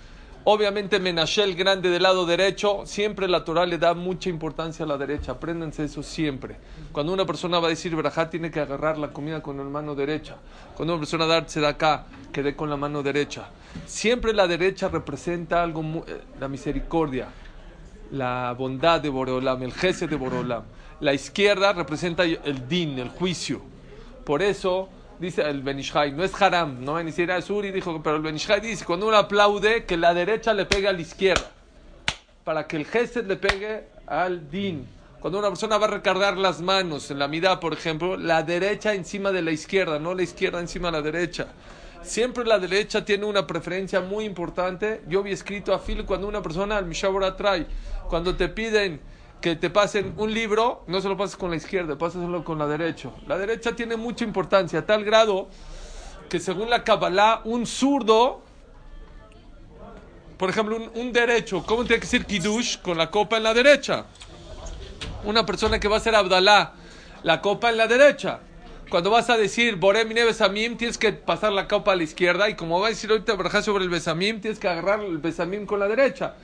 obviamente 0.49 1.01
Menashe 1.01 1.43
el 1.43 1.57
grande 1.57 1.91
del 1.91 2.05
lado 2.05 2.25
derecho, 2.25 2.83
siempre 2.87 3.27
la 3.27 3.45
Torah 3.45 3.67
le 3.67 3.79
da 3.79 3.95
mucha 3.95 4.29
importancia 4.29 4.85
a 4.85 4.89
la 4.89 4.97
derecha, 4.97 5.33
apréndanse 5.33 5.85
eso 5.85 6.05
siempre. 6.05 6.57
Cuando 6.93 7.13
una 7.13 7.27
persona 7.27 7.59
va 7.59 7.67
a 7.67 7.71
decir 7.71 7.97
verajá, 7.97 8.31
tiene 8.31 8.53
que 8.53 8.61
agarrar 8.61 8.97
la 8.97 9.09
comida 9.09 9.43
con 9.43 9.57
la 9.57 9.65
mano 9.65 9.97
derecha. 9.97 10.37
Cuando 10.77 10.95
una 10.95 11.01
persona 11.01 11.27
darse 11.27 11.59
de 11.59 11.67
acá, 11.67 12.07
que 12.33 12.45
dé 12.45 12.55
con 12.55 12.71
la 12.71 12.77
mano 12.77 13.03
derecha. 13.03 13.49
Siempre 13.87 14.33
la 14.33 14.47
derecha 14.47 14.89
representa 14.89 15.65
algo, 15.65 15.83
eh, 16.07 16.23
la 16.39 16.47
misericordia, 16.47 17.27
la 18.13 18.55
bondad 18.57 19.01
de 19.01 19.09
Boreolam, 19.09 19.65
el 19.65 19.73
jefe 19.73 20.07
de 20.07 20.15
Boreolam. 20.15 20.63
La 21.01 21.13
izquierda 21.13 21.73
representa 21.73 22.23
el 22.23 22.69
din, 22.69 23.01
el 23.01 23.09
juicio. 23.09 23.63
Por 24.25 24.43
eso 24.43 24.91
dice 25.19 25.43
el 25.43 25.63
Benishai, 25.63 26.13
no 26.13 26.25
es 26.25 26.41
haram, 26.41 26.85
no 26.85 27.03
ni 27.03 27.11
siquiera 27.11 27.41
Suri 27.41 27.71
dijo, 27.71 28.03
pero 28.03 28.17
el 28.17 28.23
Benishai 28.23 28.61
dice, 28.61 28.85
cuando 28.85 29.07
uno 29.07 29.17
aplaude, 29.17 29.85
que 29.85 29.97
la 29.97 30.15
derecha 30.15 30.53
le 30.55 30.67
pegue 30.67 30.89
a 30.89 30.93
la 30.93 31.01
izquierda, 31.01 31.51
para 32.45 32.67
que 32.67 32.77
el 32.77 32.87
gesed 32.87 33.27
le 33.27 33.37
pegue 33.37 33.85
al 34.07 34.51
din. 34.51 34.87
Cuando 35.21 35.39
una 35.39 35.49
persona 35.49 35.79
va 35.79 35.87
a 35.87 35.91
recargar 35.91 36.37
las 36.37 36.61
manos 36.61 37.11
en 37.11 37.19
la 37.19 37.27
mirada, 37.27 37.59
por 37.59 37.73
ejemplo, 37.73 38.17
la 38.17 38.43
derecha 38.43 38.95
encima 38.95 39.33
de 39.33 39.43
la 39.43 39.51
izquierda, 39.51 39.99
no 39.99 40.15
la 40.15 40.23
izquierda 40.23 40.61
encima 40.61 40.89
de 40.89 40.93
la 40.93 41.03
derecha. 41.03 41.49
Siempre 42.03 42.45
la 42.45 42.61
derecha 42.61 43.05
tiene 43.05 43.25
una 43.25 43.47
preferencia 43.47 44.01
muy 44.01 44.25
importante. 44.25 45.03
Yo 45.09 45.21
había 45.21 45.35
escrito 45.35 45.75
a 45.75 45.81
Phil 45.81 46.05
cuando 46.05 46.29
una 46.29 46.43
persona 46.43 46.77
al 46.77 46.87
Mishabura 46.87 47.35
trae, 47.35 47.67
cuando 48.09 48.37
te 48.37 48.49
piden 48.49 49.01
que 49.47 49.55
te 49.55 49.71
pasen 49.71 50.13
un 50.17 50.35
libro, 50.35 50.83
no 50.89 51.01
se 51.01 51.09
lo 51.09 51.17
pases 51.17 51.37
con 51.37 51.51
la 51.51 51.57
izquierda, 51.57 51.97
pásaselo 51.97 52.43
con 52.43 52.59
la 52.59 52.67
derecha. 52.67 53.11
La 53.29 53.39
derecha 53.39 53.77
tiene 53.77 53.97
mucha 53.97 54.25
importancia, 54.25 54.81
a 54.81 54.87
tal 54.87 55.05
grado 55.05 55.47
que 56.29 56.41
según 56.41 56.69
la 56.69 56.83
Kabbalah, 56.83 57.43
un 57.45 57.65
zurdo, 57.65 58.43
por 60.37 60.51
ejemplo, 60.51 60.91
un, 60.93 61.13
derecho, 61.13 61.63
¿cómo 61.65 61.85
tiene 61.85 62.01
que 62.01 62.09
ser 62.09 62.27
Kiddush 62.27 62.79
con 62.79 62.99
la 62.99 63.09
copa 63.09 63.37
en 63.37 63.45
la 63.45 63.55
derecha? 63.55 64.07
Una 65.23 65.47
persona 65.47 65.79
que 65.79 65.87
va 65.87 65.99
a 65.99 66.01
ser 66.01 66.17
Abdalá, 66.17 66.73
la 67.23 67.41
copa 67.41 67.71
en 67.71 67.77
la 67.77 67.87
derecha. 67.87 68.41
Cuando 68.91 69.11
vas 69.11 69.31
a 69.31 69.37
decir 69.37 69.77
Borem 69.77 70.09
Besamim, 70.09 70.77
tienes 70.77 70.99
que 70.99 71.13
pasar 71.13 71.53
la 71.53 71.69
copa 71.69 71.93
a 71.93 71.95
la 71.95 72.03
izquierda. 72.03 72.51
Y 72.51 72.57
como 72.57 72.81
va 72.81 72.89
a 72.89 72.91
decir 72.91 73.11
ahorita 73.11 73.63
sobre 73.63 73.85
el 73.85 73.91
Besamim, 73.91 74.41
tienes 74.41 74.59
que 74.59 74.67
agarrar 74.67 75.05
el 75.05 75.19
Besamim 75.19 75.67
con 75.67 75.79
la 75.79 75.87
derecha. 75.87 76.35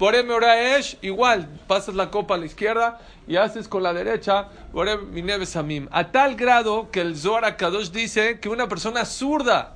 Borem 0.00 0.30
Esh, 0.78 0.96
igual, 1.02 1.46
pasas 1.66 1.94
la 1.94 2.10
copa 2.10 2.34
a 2.34 2.38
la 2.38 2.46
izquierda 2.46 2.98
y 3.28 3.36
haces 3.36 3.68
con 3.68 3.82
la 3.82 3.92
derecha 3.92 4.48
Borem 4.72 5.10
Minebe 5.10 5.44
Samim. 5.44 5.88
A 5.90 6.10
tal 6.10 6.36
grado 6.36 6.90
que 6.90 7.02
el 7.02 7.18
Zohar 7.18 7.54
Kadosh 7.58 7.90
dice 7.90 8.40
que 8.40 8.48
una 8.48 8.66
persona 8.66 9.04
zurda, 9.04 9.74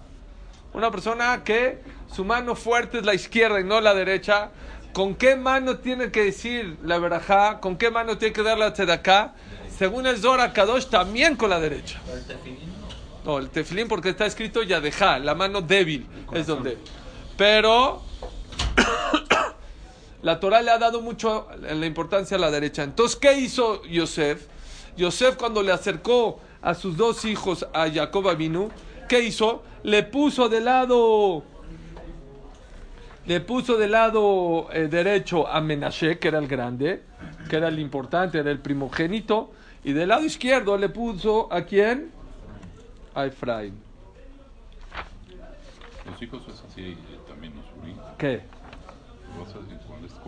una 0.72 0.90
persona 0.90 1.44
que 1.44 1.82
su 2.10 2.24
mano 2.24 2.56
fuerte 2.56 3.00
es 3.00 3.04
la 3.04 3.12
izquierda 3.12 3.60
y 3.60 3.64
no 3.64 3.82
la 3.82 3.92
derecha, 3.92 4.48
¿con 4.94 5.14
qué 5.14 5.36
mano 5.36 5.76
tiene 5.76 6.10
que 6.10 6.24
decir 6.24 6.78
la 6.82 6.98
verajá? 6.98 7.60
¿Con 7.60 7.76
qué 7.76 7.90
mano 7.90 8.16
tiene 8.16 8.32
que 8.32 8.42
dar 8.42 8.56
la 8.56 8.72
tzedakah? 8.72 9.34
Según 9.76 10.06
el 10.06 10.16
Zohar 10.16 10.54
Kadosh, 10.54 10.86
también 10.86 11.36
con 11.36 11.50
la 11.50 11.60
derecha. 11.60 12.00
No, 13.26 13.38
el 13.38 13.50
tefilín 13.50 13.88
porque 13.88 14.08
está 14.08 14.24
escrito 14.24 14.62
yadeja, 14.62 15.18
la 15.18 15.34
mano 15.34 15.60
débil 15.60 16.06
es 16.32 16.46
donde. 16.46 16.78
Pero 17.36 18.02
la 20.24 20.40
Torah 20.40 20.62
le 20.62 20.70
ha 20.70 20.78
dado 20.78 21.02
mucho 21.02 21.48
la 21.60 21.84
importancia 21.84 22.38
a 22.38 22.40
la 22.40 22.50
derecha. 22.50 22.82
Entonces, 22.82 23.14
¿qué 23.14 23.38
hizo 23.38 23.84
Yosef? 23.84 24.46
Yosef 24.96 25.36
cuando 25.36 25.62
le 25.62 25.70
acercó 25.70 26.40
a 26.62 26.74
sus 26.74 26.96
dos 26.96 27.26
hijos 27.26 27.66
a 27.74 27.90
Jacob 27.90 28.30
Avinu, 28.30 28.70
¿qué 29.06 29.20
hizo? 29.20 29.62
Le 29.82 30.02
puso 30.02 30.48
de 30.48 30.62
lado 30.62 31.44
le 33.26 33.40
puso 33.40 33.76
de 33.76 33.86
lado 33.86 34.68
eh, 34.72 34.88
derecho 34.88 35.46
a 35.46 35.60
Menashe, 35.60 36.18
que 36.18 36.28
era 36.28 36.38
el 36.38 36.48
grande, 36.48 37.02
que 37.50 37.56
era 37.56 37.68
el 37.68 37.78
importante, 37.78 38.38
era 38.38 38.50
el 38.50 38.60
primogénito, 38.60 39.50
y 39.82 39.92
del 39.92 40.08
lado 40.08 40.24
izquierdo 40.24 40.78
le 40.78 40.88
puso 40.88 41.52
a 41.52 41.62
quién? 41.62 42.10
A 43.14 43.26
Efraín. 43.26 43.74
Los 46.10 46.22
hijos 46.22 46.42
es 46.48 46.62
así 46.70 46.92
eh, 46.92 46.96
también 47.28 47.54
nos 47.54 47.64
¿Qué? 48.16 48.42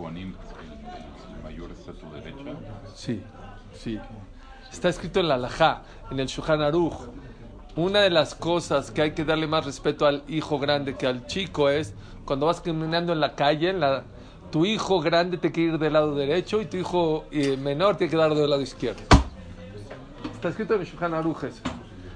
El, 0.09 0.33
mayor 1.43 1.71
está 1.71 1.91
a 1.91 1.93
tu 1.93 2.11
derecha. 2.11 2.55
Sí, 2.95 3.23
sí. 3.73 3.99
Está 4.71 4.89
escrito 4.89 5.19
en 5.19 5.27
la 5.29 5.35
Alajá, 5.35 5.83
en 6.11 6.19
el 6.19 6.27
Shuhan 6.27 6.61
Aruch. 6.61 6.93
Una 7.75 8.01
de 8.01 8.09
las 8.09 8.35
cosas 8.35 8.91
que 8.91 9.01
hay 9.01 9.11
que 9.11 9.23
darle 9.23 9.47
más 9.47 9.65
respeto 9.65 10.05
al 10.05 10.23
hijo 10.27 10.59
grande 10.59 10.95
que 10.95 11.05
al 11.05 11.27
chico 11.27 11.69
es 11.69 11.93
cuando 12.25 12.47
vas 12.47 12.59
caminando 12.59 13.13
en 13.13 13.19
la 13.19 13.35
calle, 13.35 13.69
en 13.69 13.79
la, 13.79 14.03
tu 14.51 14.65
hijo 14.65 14.99
grande 14.99 15.37
te 15.37 15.51
quiere 15.51 15.73
ir 15.73 15.79
del 15.79 15.93
lado 15.93 16.15
derecho 16.15 16.61
y 16.61 16.65
tu 16.65 16.77
hijo 16.77 17.25
eh, 17.31 17.57
menor 17.57 17.97
tiene 17.97 18.11
que 18.11 18.17
dar 18.17 18.33
del 18.33 18.49
lado 18.49 18.61
izquierdo. 18.61 19.01
Está 20.33 20.49
escrito 20.49 20.75
en 20.75 20.83
Shulchan 20.83 21.13
Aruch 21.13 21.43
eso. 21.43 21.61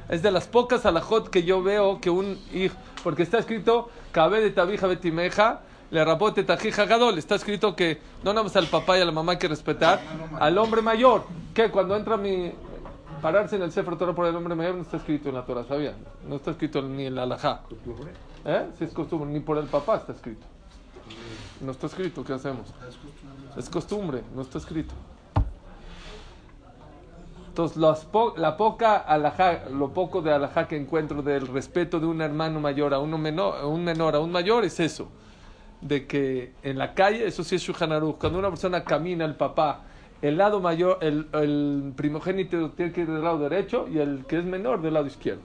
Es 0.09 0.21
de 0.21 0.31
las 0.31 0.47
pocas 0.47 0.85
alajot 0.85 1.29
que 1.29 1.43
yo 1.43 1.63
veo 1.63 2.01
que 2.01 2.09
un 2.09 2.37
hijo, 2.53 2.75
porque 3.03 3.23
está 3.23 3.37
escrito, 3.39 3.89
cabe 4.11 4.41
de 4.41 4.51
tabija 4.51 4.87
betimeja, 4.87 5.61
le 5.91 6.03
rapote 6.05 6.43
tajija 6.43 6.85
gadol. 6.85 7.17
Está 7.17 7.35
escrito 7.35 7.75
que 7.75 7.99
no 8.23 8.31
nada 8.33 8.43
más 8.43 8.55
al 8.55 8.67
papá 8.67 8.97
y 8.97 9.01
a 9.01 9.05
la 9.05 9.11
mamá 9.11 9.33
hay 9.33 9.37
que 9.37 9.47
respetar, 9.47 10.01
al 10.39 10.57
hombre 10.57 10.81
mayor. 10.81 11.23
Que 11.53 11.69
cuando 11.69 11.95
entra 11.95 12.17
mi 12.17 12.51
pararse 13.21 13.55
en 13.57 13.61
el 13.61 13.71
Sefer 13.71 13.97
Torah 13.97 14.13
por 14.15 14.25
el 14.25 14.35
hombre 14.35 14.55
mayor 14.55 14.75
no 14.75 14.81
está 14.81 14.97
escrito 14.97 15.29
en 15.29 15.35
la 15.35 15.45
Torah, 15.45 15.63
¿sabía? 15.65 15.93
No 16.27 16.37
está 16.37 16.51
escrito 16.51 16.81
ni 16.81 17.05
en 17.05 17.15
la 17.15 17.23
alajá. 17.23 17.61
¿Eh? 18.45 18.67
Si 18.79 18.85
es 18.85 18.93
costumbre, 18.93 19.29
ni 19.29 19.39
por 19.41 19.57
el 19.57 19.65
papá 19.65 19.97
está 19.97 20.13
escrito. 20.13 20.45
No 21.59 21.71
está 21.73 21.85
escrito, 21.87 22.23
¿qué 22.23 22.33
hacemos? 22.33 22.67
Es 23.57 23.69
costumbre, 23.69 24.23
no 24.33 24.41
está 24.41 24.57
escrito. 24.57 24.93
Entonces, 27.49 28.05
po- 28.05 28.33
la 28.37 28.55
poca 28.55 28.95
alajá, 28.97 29.65
lo 29.69 29.89
poco 29.89 30.21
de 30.21 30.31
alajá 30.33 30.67
que 30.67 30.77
encuentro 30.77 31.21
del 31.21 31.47
respeto 31.47 31.99
de 31.99 32.05
un 32.05 32.21
hermano 32.21 32.61
mayor 32.61 32.93
a 32.93 32.99
uno 32.99 33.17
menor, 33.17 33.57
a 33.59 33.65
un 33.67 33.83
menor 33.83 34.15
a 34.15 34.19
un 34.21 34.31
mayor 34.31 34.63
es 34.63 34.79
eso. 34.79 35.09
De 35.81 36.05
que 36.05 36.53
en 36.63 36.77
la 36.77 36.93
calle, 36.93 37.25
eso 37.25 37.43
sí 37.43 37.55
es 37.55 37.61
Shulchan 37.63 37.89
cuando 38.13 38.37
una 38.37 38.49
persona 38.49 38.83
camina, 38.83 39.25
el 39.25 39.35
papá, 39.35 39.81
el 40.21 40.37
lado 40.37 40.59
mayor, 40.59 40.99
el, 41.01 41.27
el 41.33 41.93
primogénito 41.95 42.69
tiene 42.71 42.91
que 42.91 43.01
ir 43.01 43.07
del 43.11 43.23
lado 43.23 43.39
derecho 43.39 43.87
y 43.87 43.97
el 43.97 44.25
que 44.27 44.37
es 44.37 44.45
menor 44.45 44.81
del 44.81 44.93
lado 44.93 45.07
izquierdo. 45.07 45.41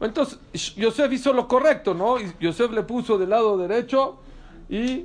Entonces, 0.00 0.40
Yosef 0.76 1.12
hizo 1.12 1.32
lo 1.32 1.46
correcto, 1.46 1.94
¿no? 1.94 2.16
Yosef 2.40 2.72
le 2.72 2.82
puso 2.82 3.18
del 3.18 3.30
lado 3.30 3.58
derecho 3.58 4.18
y 4.68 5.04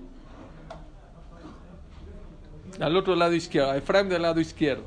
al 2.80 2.96
otro 2.96 3.16
lado 3.16 3.34
izquierdo, 3.34 3.72
a 3.72 4.04
del 4.04 4.22
lado 4.22 4.40
izquierdo. 4.40 4.84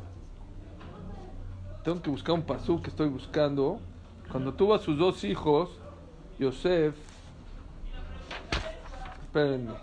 Tengo 1.85 2.03
que 2.03 2.11
buscar 2.11 2.35
un 2.35 2.43
pasú 2.43 2.83
que 2.83 2.91
estoy 2.91 3.09
buscando. 3.09 3.81
Cuando 4.31 4.53
tuvo 4.53 4.75
a 4.75 4.79
sus 4.79 4.99
dos 4.99 5.25
hijos, 5.25 5.71
Yosef. 6.39 6.95
Espérenme. 9.39 9.75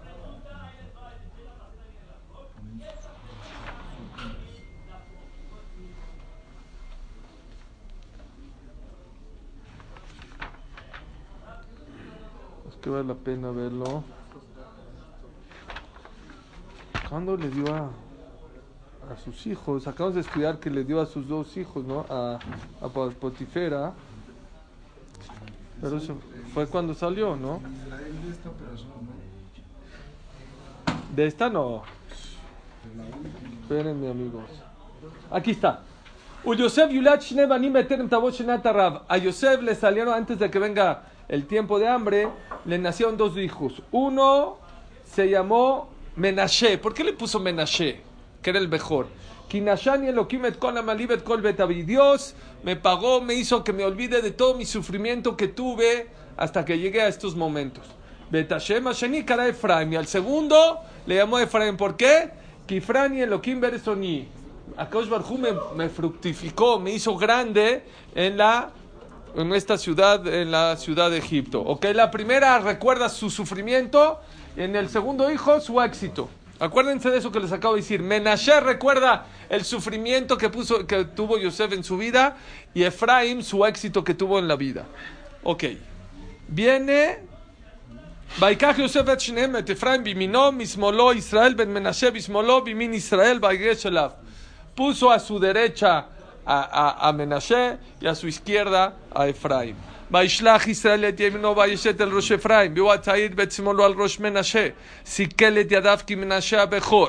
Es 12.69 12.75
que 12.77 12.89
vale 12.89 13.07
la 13.07 13.13
pena 13.15 13.51
verlo. 13.51 14.03
¿Cuándo 17.09 17.37
le 17.37 17.49
dio 17.49 17.65
a, 17.73 17.89
a 19.11 19.17
sus 19.23 19.45
hijos? 19.45 19.87
Acabamos 19.87 20.15
de 20.15 20.21
estudiar 20.21 20.59
que 20.59 20.69
le 20.69 20.83
dio 20.83 20.99
a 20.99 21.05
sus 21.05 21.27
dos 21.27 21.55
hijos, 21.57 21.85
¿no? 21.85 22.05
A, 22.09 22.39
a 22.81 22.89
Po- 22.89 23.11
Potifera. 23.11 23.93
Pero 25.81 25.97
eso 25.97 26.15
fue 26.53 26.67
cuando 26.67 26.93
salió, 26.93 27.35
no. 27.35 27.61
Espérenme, 33.61 34.09
amigos. 34.09 34.43
Aquí 35.31 35.51
está. 35.51 35.81
Yosef. 36.43 36.91
A 39.07 39.17
Yosef 39.17 39.61
le 39.61 39.73
salieron 39.73 40.13
antes 40.13 40.37
de 40.37 40.51
que 40.51 40.59
venga 40.59 41.03
el 41.27 41.47
tiempo 41.47 41.79
de 41.79 41.87
hambre, 41.87 42.29
le 42.65 42.77
nacieron 42.77 43.17
dos 43.17 43.37
hijos. 43.37 43.81
Uno 43.91 44.57
se 45.03 45.29
llamó 45.29 45.89
Menashe. 46.15 46.77
¿Por 46.77 46.93
qué 46.93 47.03
le 47.03 47.13
puso 47.13 47.39
Menashe? 47.39 48.01
Que 48.41 48.51
era 48.51 48.59
el 48.59 48.67
mejor. 48.67 49.07
Dios 51.83 52.35
me 52.63 52.75
pagó, 52.75 53.21
me 53.21 53.33
hizo 53.33 53.63
que 53.63 53.73
me 53.73 53.85
olvide 53.85 54.21
de 54.21 54.31
todo 54.31 54.55
mi 54.55 54.65
sufrimiento 54.65 55.37
que 55.37 55.47
tuve 55.47 56.07
hasta 56.37 56.65
que 56.65 56.77
llegué 56.77 57.01
a 57.01 57.07
estos 57.07 57.35
momentos. 57.35 57.85
Betashem 58.29 58.87
Asheni 58.87 59.25
Efraim. 59.27 59.93
Y 59.93 59.95
al 59.95 60.07
segundo 60.07 60.79
le 61.05 61.15
llamó 61.15 61.39
Efraim. 61.39 61.77
¿Por 61.77 61.95
qué? 61.95 62.31
Kifrani 62.65 63.21
Elohim 63.21 63.59
Beresoni. 63.59 64.27
Akadosh 64.77 65.09
Barjú 65.09 65.37
me, 65.37 65.49
me 65.75 65.89
fructificó, 65.89 66.79
me 66.79 66.91
hizo 66.91 67.15
grande 67.15 67.83
en 68.15 68.37
la 68.37 68.71
en 69.35 69.53
esta 69.53 69.77
ciudad, 69.77 70.25
en 70.27 70.51
la 70.51 70.77
ciudad 70.77 71.11
de 71.11 71.17
Egipto. 71.17 71.61
Ok, 71.61 71.85
la 71.93 72.09
primera 72.09 72.59
recuerda 72.59 73.09
su 73.09 73.29
sufrimiento, 73.29 74.19
en 74.55 74.75
el 74.75 74.89
segundo 74.89 75.29
hijo 75.31 75.59
su 75.59 75.81
éxito. 75.81 76.29
Acuérdense 76.59 77.09
de 77.09 77.17
eso 77.17 77.31
que 77.31 77.41
les 77.41 77.51
acabo 77.51 77.75
de 77.75 77.81
decir. 77.81 78.01
Menashe 78.01 78.61
recuerda 78.61 79.25
el 79.49 79.65
sufrimiento 79.65 80.37
que, 80.37 80.49
puso, 80.49 80.87
que 80.87 81.03
tuvo 81.03 81.37
Yosef 81.37 81.73
en 81.73 81.83
su 81.83 81.97
vida 81.97 82.37
y 82.73 82.83
Efraim 82.83 83.41
su 83.41 83.65
éxito 83.65 84.05
que 84.05 84.13
tuvo 84.13 84.39
en 84.39 84.47
la 84.47 84.55
vida. 84.55 84.85
Ok, 85.43 85.65
viene 86.47 87.19
ויקח 88.40 88.74
יוסף 88.78 89.08
את 89.12 89.20
שניהם, 89.20 89.56
את 89.56 89.70
אפרים 89.70 90.04
בימינו, 90.04 90.52
משמאלו 90.52 91.12
ישראל 91.12 91.54
בן 91.54 91.68
מנשה 91.68 92.10
בשמאלו, 92.10 92.64
בימין 92.64 92.94
ישראל 92.94 93.38
ויגש 93.42 93.86
אליו. 93.86 94.10
Puso 94.76 95.10
a 95.10 95.18
su 95.18 95.38
derecha 95.38 96.06
a, 96.46 96.58
a, 96.84 97.08
a 97.08 97.12
Menashe 97.12 97.76
y 98.00 98.06
a 98.06 98.14
su 98.14 98.26
izquierda 98.28 98.92
a 99.14 99.28
Efraim. 99.28 99.74
וישלח 100.10 100.66
ישראל 100.66 101.04
את 101.04 101.20
ימינו 101.20 101.56
וישת 101.56 102.00
אל 102.00 102.08
ראש 102.08 102.32
אפרים, 102.32 102.72
והוא 102.76 102.92
הצעיר 102.92 103.30
בית 103.34 103.52
שמאלו 103.52 103.84
על 103.84 103.92
ראש 103.92 104.20
מנשה. 104.20 104.68
סיכל 105.06 105.58
את 105.60 105.72
ידיו 105.72 105.98
כמנשה 106.06 106.62
הבכור. 106.62 107.08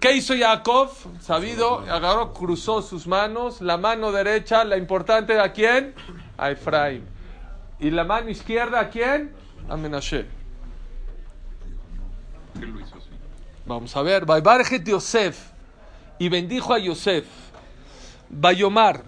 ¿Qué 0.00 0.12
hizo 0.12 0.34
Jacob? 0.34 0.90
Sabido, 1.20 1.80
agarró, 1.90 2.34
cruzó 2.34 2.82
sus 2.82 3.06
manos, 3.06 3.62
la 3.62 3.78
mano 3.78 4.12
derecha, 4.12 4.62
la 4.62 4.76
importante 4.76 5.40
a 5.40 5.52
quién? 5.52 5.94
A 6.36 6.50
Efraim. 6.50 7.02
Y 7.80 7.90
la 7.90 8.04
mano 8.04 8.28
izquierda 8.28 8.80
a 8.80 8.90
quién? 8.90 9.32
a 9.69 9.77
Menashe. 9.77 10.25
Vamos 13.65 13.95
a 13.95 14.01
ver. 14.01 14.25
Baibarjet 14.25 14.87
Yosef. 14.87 15.51
Y 16.19 16.29
bendijo 16.29 16.73
a 16.73 16.79
Yosef. 16.79 17.25
Bayomar. 18.29 19.03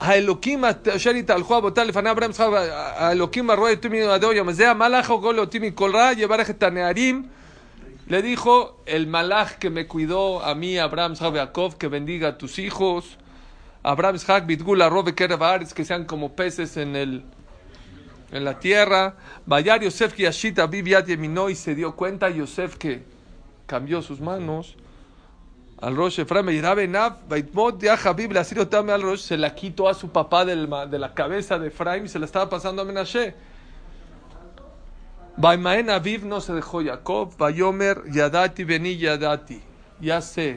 A 0.00 0.16
Elohim 0.16 0.64
asher 0.64 1.16
italjo 1.16 1.54
a 1.54 1.60
botar 1.60 1.86
lefaná 1.86 2.10
Abraham 2.10 2.32
Yitzhak. 2.32 2.54
A 2.98 3.12
Elohim 3.12 3.50
arroa 3.50 3.72
etumi 3.72 4.00
adeo 4.00 4.32
yamazea. 4.32 4.74
Malach 4.74 5.10
o 5.10 5.18
gol 5.18 5.38
otimi 5.38 5.72
kolra. 5.72 6.12
Yebarjet 6.12 6.58
tanearim. 6.58 7.28
Le 8.08 8.22
dijo 8.22 8.80
el 8.86 9.06
malach 9.06 9.58
que 9.58 9.68
me 9.68 9.86
cuidó 9.86 10.42
a 10.42 10.54
mí, 10.54 10.78
Abraham 10.78 11.12
Yaakov, 11.12 11.76
que 11.76 11.88
bendiga 11.88 12.28
a 12.28 12.38
tus 12.38 12.58
hijos. 12.58 13.18
Abraham 13.82 14.16
Shak, 14.16 14.46
Bitgula, 14.46 14.88
Robe, 14.88 15.14
Kerevaris, 15.14 15.74
que 15.74 15.84
sean 15.84 16.06
como 16.06 16.34
peces 16.34 16.78
en 16.78 16.96
el, 16.96 17.22
en 18.30 18.44
la 18.44 18.58
tierra 18.58 19.16
Bayar 19.46 19.80
Yosef 19.82 20.14
que 20.14 20.24
Yashita 20.24 20.66
Bibiat 20.66 21.06
Yeminó 21.06 21.50
y 21.50 21.54
se 21.54 21.74
dio 21.74 21.94
cuenta 21.94 22.28
Yosef 22.30 22.76
que 22.76 23.02
cambió 23.66 24.02
sus 24.02 24.20
manos 24.20 24.76
al 25.80 25.94
Rosh 25.94 26.20
Efraim 26.20 26.48
y 26.50 26.60
Rabenav, 26.60 27.28
Baitmot 27.28 27.80
ya 27.80 27.94
Habib 27.94 28.32
le 28.32 28.40
asirio 28.40 28.66
tame 28.66 28.92
al 28.92 29.02
Rosh, 29.02 29.20
se 29.20 29.36
la 29.36 29.54
quitó 29.54 29.88
a 29.88 29.94
su 29.94 30.10
papá 30.10 30.44
del 30.44 30.68
de 30.90 30.98
la 30.98 31.14
cabeza 31.14 31.58
de 31.58 31.68
Efraim 31.68 32.04
y 32.04 32.08
se 32.08 32.18
la 32.18 32.24
estaba 32.24 32.48
pasando 32.50 32.82
a 32.82 32.84
Menashe. 32.84 33.34
Baimaen 35.36 35.88
Aviv 35.88 36.24
no 36.24 36.40
se 36.40 36.52
dejó 36.52 36.82
Jacob, 36.82 37.36
Bayomer 37.38 38.02
Yadati 38.10 38.64
Beni 38.64 38.96
Yadati. 38.96 39.62
Ya 40.00 40.20
sé 40.20 40.56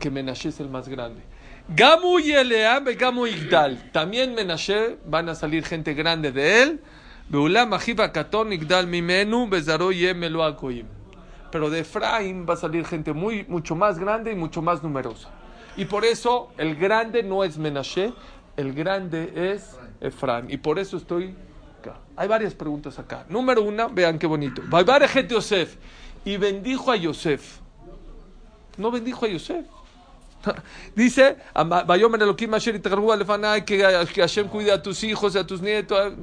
que 0.00 0.10
Menashe 0.10 0.48
es 0.48 0.58
el 0.58 0.68
más 0.68 0.88
grande. 0.88 1.22
Gamu 1.68 2.20
Yeleam 2.20 2.84
Gamu 2.96 3.26
Igdal. 3.26 3.90
También 3.92 4.34
Menashe 4.34 4.98
van 5.06 5.28
a 5.28 5.34
salir 5.34 5.64
gente 5.64 5.94
grande 5.94 6.32
de 6.32 6.62
él. 6.62 6.80
Beulam 7.28 7.72
Ajiba 7.72 8.12
Katon 8.12 8.52
Igdal 8.52 8.86
Mimenu 8.86 9.48
Bezaro 9.48 9.90
Yemelo 9.90 10.44
Akoim 10.44 10.86
pero 11.56 11.70
de 11.70 11.80
Efraín 11.80 12.46
va 12.46 12.52
a 12.52 12.56
salir 12.58 12.84
gente 12.84 13.14
muy, 13.14 13.44
mucho 13.48 13.74
más 13.74 13.98
grande 13.98 14.30
y 14.30 14.34
mucho 14.34 14.60
más 14.60 14.82
numerosa. 14.82 15.30
Y 15.76 15.86
por 15.86 16.04
eso 16.04 16.52
el 16.58 16.76
grande 16.76 17.22
no 17.22 17.44
es 17.44 17.56
Menashe, 17.56 18.12
el 18.58 18.74
grande 18.74 19.32
es 19.34 19.78
Efraín. 20.02 20.50
Y 20.50 20.58
por 20.58 20.78
eso 20.78 20.98
estoy 20.98 21.34
acá. 21.80 21.98
Hay 22.14 22.28
varias 22.28 22.54
preguntas 22.54 22.98
acá. 22.98 23.24
Número 23.30 23.62
una, 23.62 23.86
vean 23.88 24.18
qué 24.18 24.26
bonito. 24.26 24.62
Yosef. 25.28 25.76
Y 26.26 26.36
bendijo 26.36 26.90
a 26.90 26.96
Yosef. 26.96 27.60
No 28.76 28.90
bendijo 28.90 29.24
a 29.24 29.28
Yosef. 29.28 29.64
Dice, 30.94 31.36
Bayomer 31.86 32.22
Elohim 32.22 32.54
Asher 32.54 32.80
Alefanai, 32.84 33.64
que 33.64 33.82
Hashem 33.82 34.48
cuide 34.48 34.72
a 34.72 34.82
tus 34.82 35.02
hijos 35.04 35.34
y 35.34 35.38
a 35.38 35.46
tus 35.46 35.60
nietos. 35.60 36.14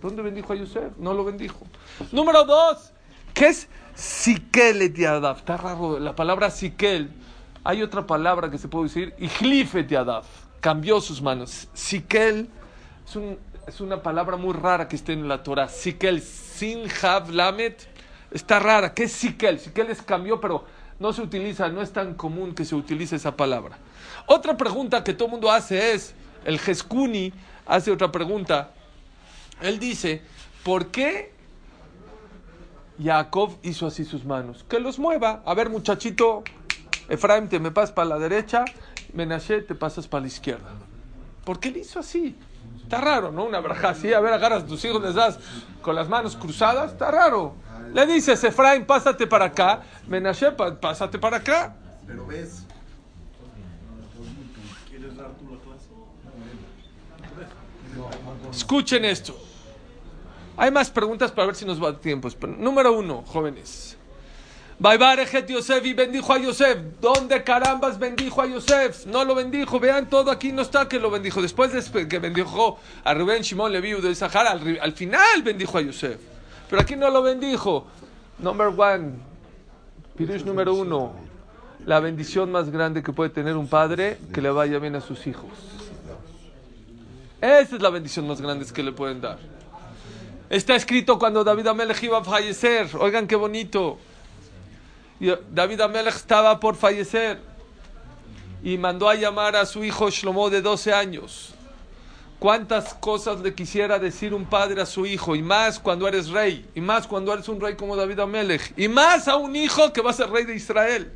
¿Dónde 0.00 0.22
bendijo 0.22 0.52
a 0.52 0.56
Yosef? 0.56 0.96
No 0.98 1.14
lo 1.14 1.24
bendijo. 1.24 1.66
Número 2.12 2.44
dos, 2.44 2.92
¿qué 3.34 3.48
es 3.48 3.68
Sikel 3.94 4.82
et 4.82 4.96
Yadav? 4.96 5.38
Está 5.38 5.56
raro 5.56 5.98
la 5.98 6.14
palabra 6.14 6.50
Sikel. 6.50 7.10
Hay 7.64 7.82
otra 7.82 8.06
palabra 8.06 8.50
que 8.50 8.58
se 8.58 8.68
puede 8.68 8.84
decir, 8.84 9.14
Ichlif 9.18 9.74
et 9.74 9.88
Yadav. 9.88 10.24
Cambió 10.60 11.00
sus 11.00 11.22
manos. 11.22 11.68
Sikel 11.72 12.48
es, 13.06 13.16
un, 13.16 13.38
es 13.66 13.80
una 13.80 14.02
palabra 14.02 14.36
muy 14.36 14.52
rara 14.52 14.86
que 14.86 14.96
está 14.96 15.12
en 15.12 15.28
la 15.28 15.42
Torah. 15.42 15.68
Sikel, 15.68 16.20
Sin 16.20 16.84
Hav 17.02 17.30
Lamet. 17.30 17.88
está 18.30 18.58
rara. 18.58 18.92
¿Qué 18.92 19.04
es 19.04 19.12
sikel? 19.12 19.58
Sikel 19.58 19.90
es 19.90 20.02
cambio, 20.02 20.40
pero 20.40 20.64
no 20.98 21.12
se 21.12 21.22
utiliza, 21.22 21.68
no 21.68 21.82
es 21.82 21.92
tan 21.92 22.14
común 22.14 22.54
que 22.54 22.64
se 22.64 22.74
utilice 22.74 23.16
esa 23.16 23.36
palabra. 23.36 23.78
Otra 24.26 24.56
pregunta 24.56 25.04
que 25.04 25.12
todo 25.12 25.26
el 25.26 25.32
mundo 25.32 25.50
hace 25.50 25.92
es, 25.92 26.14
el 26.44 26.58
Jeskuni 26.58 27.32
hace 27.66 27.90
otra 27.90 28.10
pregunta. 28.10 28.70
Él 29.60 29.78
dice, 29.78 30.22
¿por 30.62 30.88
qué 30.88 31.32
Jacob 33.02 33.58
hizo 33.62 33.86
así 33.86 34.04
sus 34.04 34.24
manos? 34.24 34.64
Que 34.68 34.80
los 34.80 34.98
mueva. 34.98 35.42
A 35.44 35.54
ver, 35.54 35.70
muchachito, 35.70 36.44
Efraim, 37.08 37.48
te 37.48 37.58
me 37.60 37.70
pasas 37.70 37.92
para 37.92 38.08
la 38.08 38.18
derecha, 38.18 38.72
Menashe, 39.12 39.62
te 39.62 39.74
pasas 39.74 40.08
para 40.08 40.22
la 40.22 40.28
izquierda. 40.28 40.70
¿Por 41.44 41.60
qué 41.60 41.70
le 41.70 41.80
hizo 41.80 42.00
así? 42.00 42.36
Está 42.86 43.00
raro, 43.00 43.32
¿no? 43.32 43.42
Una 43.42 43.58
braja 43.58 43.88
así, 43.88 44.14
a 44.14 44.20
ver, 44.20 44.32
agarras 44.32 44.62
a 44.62 44.66
tus 44.66 44.84
hijos, 44.84 45.02
les 45.02 45.16
das 45.16 45.40
con 45.82 45.96
las 45.96 46.08
manos 46.08 46.36
cruzadas, 46.36 46.92
está 46.92 47.10
raro. 47.10 47.56
Le 47.92 48.06
dices, 48.06 48.44
Efraim, 48.44 48.86
pásate 48.86 49.26
para 49.26 49.46
acá, 49.46 49.82
Menashe, 50.06 50.52
pásate 50.52 51.18
para 51.18 51.38
acá. 51.38 51.74
Pero 52.06 52.24
ves, 52.26 52.64
Escuchen 58.52 59.04
esto. 59.04 59.36
Hay 60.56 60.70
más 60.70 60.88
preguntas 60.88 61.32
para 61.32 61.46
ver 61.46 61.56
si 61.56 61.64
nos 61.64 61.82
va 61.82 61.88
a 61.88 61.98
tiempo. 61.98 62.28
Número 62.46 62.92
uno, 62.92 63.24
jóvenes. 63.26 63.96
Baibarejet 64.78 65.48
Yosef 65.48 65.84
y 65.86 65.94
bendijo 65.94 66.32
a 66.32 66.38
Yosef. 66.38 66.78
¿Dónde 67.00 67.42
carambas 67.42 67.98
bendijo 67.98 68.42
a 68.42 68.46
Yosef? 68.46 69.06
No 69.06 69.24
lo 69.24 69.34
bendijo. 69.34 69.80
Vean 69.80 70.08
todo 70.10 70.30
aquí 70.30 70.52
no 70.52 70.62
está 70.62 70.86
que 70.86 71.00
lo 71.00 71.10
bendijo. 71.10 71.40
Después 71.40 71.72
de 71.72 72.06
que 72.06 72.18
bendijo 72.18 72.78
a 73.02 73.14
Rubén, 73.14 73.42
Shimon, 73.42 73.72
Levi, 73.72 73.92
de 74.00 74.14
Sahara, 74.14 74.50
al, 74.50 74.78
al 74.80 74.92
final 74.92 75.42
bendijo 75.42 75.78
a 75.78 75.80
Yosef. 75.80 76.18
Pero 76.68 76.82
aquí 76.82 76.94
no 76.94 77.08
lo 77.10 77.22
bendijo. 77.22 77.86
Number 78.38 78.66
one. 78.66 79.12
Pirush 80.16 80.44
número 80.44 80.74
uno. 80.74 81.14
La 81.86 82.00
bendición 82.00 82.52
más 82.52 82.68
grande 82.70 83.02
que 83.02 83.12
puede 83.12 83.30
tener 83.30 83.56
un 83.56 83.68
padre, 83.68 84.18
que 84.34 84.42
le 84.42 84.50
vaya 84.50 84.78
bien 84.78 84.96
a 84.96 85.00
sus 85.00 85.26
hijos. 85.26 85.50
Esa 87.40 87.76
es 87.76 87.82
la 87.82 87.90
bendición 87.90 88.26
más 88.26 88.40
grande 88.40 88.66
que 88.66 88.82
le 88.82 88.92
pueden 88.92 89.20
dar. 89.20 89.38
Está 90.50 90.74
escrito 90.74 91.18
cuando 91.18 91.44
David 91.44 91.66
Amelech 91.68 92.02
iba 92.02 92.18
a 92.18 92.24
fallecer. 92.24 92.88
Oigan 92.98 93.26
qué 93.26 93.36
bonito. 93.36 93.98
David 95.18 95.80
Amelech 95.80 96.14
estaba 96.14 96.60
por 96.60 96.76
fallecer 96.76 97.40
y 98.62 98.76
mandó 98.76 99.08
a 99.08 99.14
llamar 99.14 99.56
a 99.56 99.64
su 99.64 99.84
hijo 99.84 100.10
Shlomo 100.10 100.50
de 100.50 100.60
12 100.60 100.92
años. 100.92 101.54
¿Cuántas 102.38 102.92
cosas 102.94 103.40
le 103.40 103.54
quisiera 103.54 103.98
decir 103.98 104.34
un 104.34 104.44
padre 104.44 104.82
a 104.82 104.86
su 104.86 105.06
hijo? 105.06 105.34
Y 105.34 105.42
más 105.42 105.78
cuando 105.78 106.06
eres 106.06 106.28
rey. 106.28 106.68
Y 106.74 106.82
más 106.82 107.06
cuando 107.06 107.32
eres 107.32 107.48
un 107.48 107.60
rey 107.60 107.76
como 107.76 107.96
David 107.96 108.20
Amelech. 108.20 108.74
Y 108.76 108.88
más 108.88 109.26
a 109.26 109.36
un 109.36 109.56
hijo 109.56 109.92
que 109.92 110.02
va 110.02 110.10
a 110.10 110.14
ser 110.14 110.28
rey 110.28 110.44
de 110.44 110.54
Israel. 110.54 111.12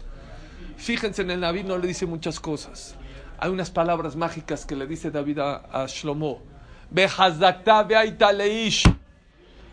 Fíjense 0.78 1.20
en 1.20 1.30
el 1.30 1.42
David 1.42 1.64
no 1.64 1.76
le 1.76 1.86
dice 1.86 2.06
muchas 2.06 2.40
cosas. 2.40 2.94
Hay 3.38 3.50
unas 3.50 3.70
palabras 3.70 4.16
mágicas 4.16 4.64
que 4.64 4.76
le 4.76 4.86
dice 4.86 5.10
David 5.10 5.40
a, 5.40 5.56
a 5.70 5.86
Shlomo. 5.86 6.40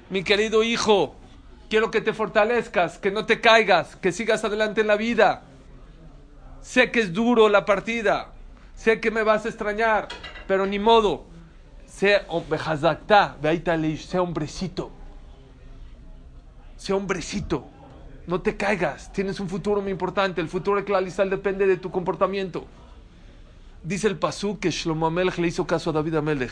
Mi 0.10 0.24
querido 0.24 0.64
hijo, 0.64 1.16
quiero 1.70 1.92
que 1.92 2.02
te 2.02 2.14
fortalezcas, 2.14 2.98
que 2.98 3.12
no 3.12 3.26
te 3.26 3.42
caigas, 3.42 3.96
que 3.96 4.12
sigas 4.12 4.44
adelante 4.44 4.82
en 4.82 4.88
la 4.88 4.98
vida. 4.98 5.44
Sé 6.62 6.92
que 6.92 7.00
es 7.00 7.14
duro 7.14 7.50
la 7.50 7.66
partida, 7.66 8.34
sé 8.76 9.00
que 9.00 9.12
me 9.12 9.24
vas 9.24 9.46
a 9.46 9.50
extrañar, 9.50 10.08
pero 10.48 10.66
ni 10.66 10.80
modo. 10.80 11.26
Sé 11.86 12.22
oh, 12.28 12.44
hombrecito. 14.20 14.92
Sé 16.76 16.94
hombrecito. 16.94 17.68
No 18.28 18.42
te 18.42 18.58
caigas, 18.58 19.12
tienes 19.14 19.40
un 19.40 19.48
futuro 19.48 19.82
muy 19.82 19.92
importante. 19.92 20.42
El 20.42 20.50
futuro 20.50 20.78
de 20.78 20.84
Clalisal 20.84 21.30
depende 21.30 21.66
de 21.66 21.78
tu 21.78 21.90
comportamiento. 21.90 22.66
Dice 23.84 24.08
el 24.08 24.18
Pasuk 24.18 24.60
que 24.60 24.70
Shlomo 24.70 25.08
Amelech 25.08 25.38
le 25.38 25.48
hizo 25.48 25.66
caso 25.66 25.92
a 25.92 25.94
David 25.94 26.16
Amelech. 26.16 26.52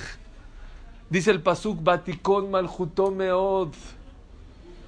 Dice 1.09 1.31
el 1.31 1.41
Pasuk, 1.41 1.83
Batikon 1.83 2.49
Malchuto 2.49 3.11
Meod. 3.11 3.73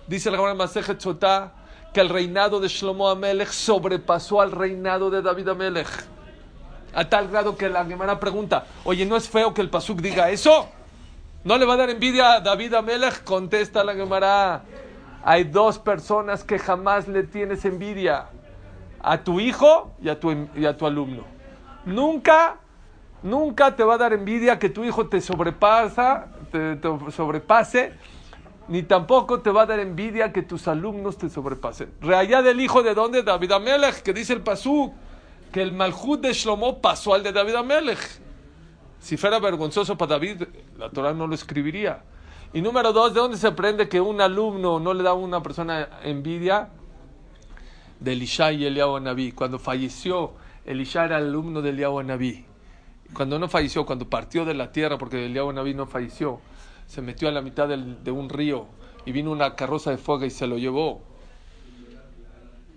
Dice 0.07 0.29
el 0.29 0.35
Gemara 0.35 0.53
Masejet 0.53 1.01
Sotá 1.01 1.51
que 1.93 1.99
el 1.99 2.09
reinado 2.09 2.59
de 2.59 2.69
Shlomo 2.69 3.09
Amelech 3.09 3.49
sobrepasó 3.49 4.39
al 4.39 4.51
reinado 4.51 5.09
de 5.09 5.21
David 5.21 5.49
Amelech. 5.49 5.87
A 6.93 7.09
tal 7.09 7.27
grado 7.27 7.57
que 7.57 7.67
la 7.67 7.85
Gemara 7.85 8.19
pregunta, 8.19 8.65
oye, 8.85 9.05
¿no 9.05 9.17
es 9.17 9.27
feo 9.27 9.53
que 9.53 9.61
el 9.61 9.69
Pasuk 9.69 9.99
diga 9.99 10.29
eso? 10.29 10.69
¿No 11.43 11.57
le 11.57 11.65
va 11.65 11.73
a 11.73 11.77
dar 11.77 11.89
envidia 11.89 12.33
a 12.33 12.39
David 12.39 12.73
Amelech? 12.75 13.23
Contesta 13.23 13.83
la 13.83 13.93
Gemara. 13.93 14.63
Hay 15.23 15.43
dos 15.43 15.77
personas 15.77 16.43
que 16.43 16.57
jamás 16.57 17.07
le 17.09 17.23
tienes 17.23 17.65
envidia. 17.65 18.27
A 19.01 19.23
tu 19.23 19.41
hijo 19.41 19.91
y 20.01 20.07
a 20.07 20.19
tu, 20.19 20.47
y 20.55 20.65
a 20.65 20.77
tu 20.77 20.85
alumno. 20.85 21.23
Nunca, 21.85 22.57
nunca 23.23 23.75
te 23.75 23.83
va 23.83 23.95
a 23.95 23.97
dar 23.97 24.13
envidia 24.13 24.57
que 24.57 24.69
tu 24.69 24.85
hijo 24.85 25.07
te 25.07 25.19
sobrepasa, 25.19 26.27
te 26.51 26.79
sobrepase, 27.11 27.93
ni 28.67 28.83
tampoco 28.83 29.39
te 29.39 29.49
va 29.49 29.63
a 29.63 29.65
dar 29.65 29.79
envidia 29.79 30.33
que 30.33 30.41
tus 30.41 30.67
alumnos 30.67 31.17
te 31.17 31.29
sobrepasen. 31.29 31.91
Reallá 32.01 32.41
del 32.41 32.59
hijo 32.59 32.83
de 32.83 32.93
dónde? 32.93 33.23
David 33.23 33.53
Amelech, 33.53 34.01
que 34.01 34.13
dice 34.13 34.33
el 34.33 34.41
Pasú, 34.41 34.93
que 35.51 35.61
el 35.61 35.71
Malhut 35.71 36.21
de 36.21 36.33
Shlomo 36.33 36.81
pasó 36.81 37.13
al 37.13 37.23
de 37.23 37.31
David 37.31 37.55
Amelech. 37.55 37.99
Si 38.99 39.15
fuera 39.15 39.39
vergonzoso 39.39 39.97
para 39.97 40.15
David, 40.15 40.43
la 40.77 40.89
Torah 40.89 41.13
no 41.13 41.27
lo 41.27 41.35
escribiría. 41.35 42.03
Y 42.53 42.61
número 42.61 42.91
dos, 42.93 43.13
¿de 43.13 43.19
dónde 43.19 43.37
se 43.37 43.47
aprende 43.47 43.87
que 43.87 44.01
un 44.01 44.19
alumno 44.19 44.79
no 44.79 44.93
le 44.93 45.03
da 45.03 45.11
a 45.11 45.13
una 45.13 45.41
persona 45.41 45.87
envidia? 46.03 46.69
De 47.99 48.13
Elisha 48.13 48.51
y 48.51 48.65
Eliyahu 48.65 48.99
Naví. 48.99 49.31
Cuando 49.31 49.59
falleció, 49.59 50.33
Elisha 50.65 51.05
era 51.05 51.17
alumno 51.17 51.61
de 51.61 51.69
Eliyahu 51.69 52.03
Naví. 52.03 52.45
Cuando 53.13 53.39
no 53.39 53.47
falleció, 53.47 53.85
cuando 53.85 54.09
partió 54.09 54.45
de 54.45 54.53
la 54.53 54.71
tierra, 54.71 54.97
porque 54.97 55.25
Eliyahu 55.25 55.51
Naví 55.53 55.73
no 55.73 55.87
falleció, 55.87 56.39
se 56.87 57.01
metió 57.01 57.27
a 57.27 57.31
la 57.31 57.41
mitad 57.41 57.67
de 57.67 58.11
un 58.11 58.29
río 58.29 58.67
y 59.05 59.11
vino 59.11 59.31
una 59.31 59.55
carroza 59.55 59.91
de 59.91 59.97
fuego 59.97 60.25
y 60.25 60.29
se 60.29 60.47
lo 60.47 60.57
llevó. 60.57 61.01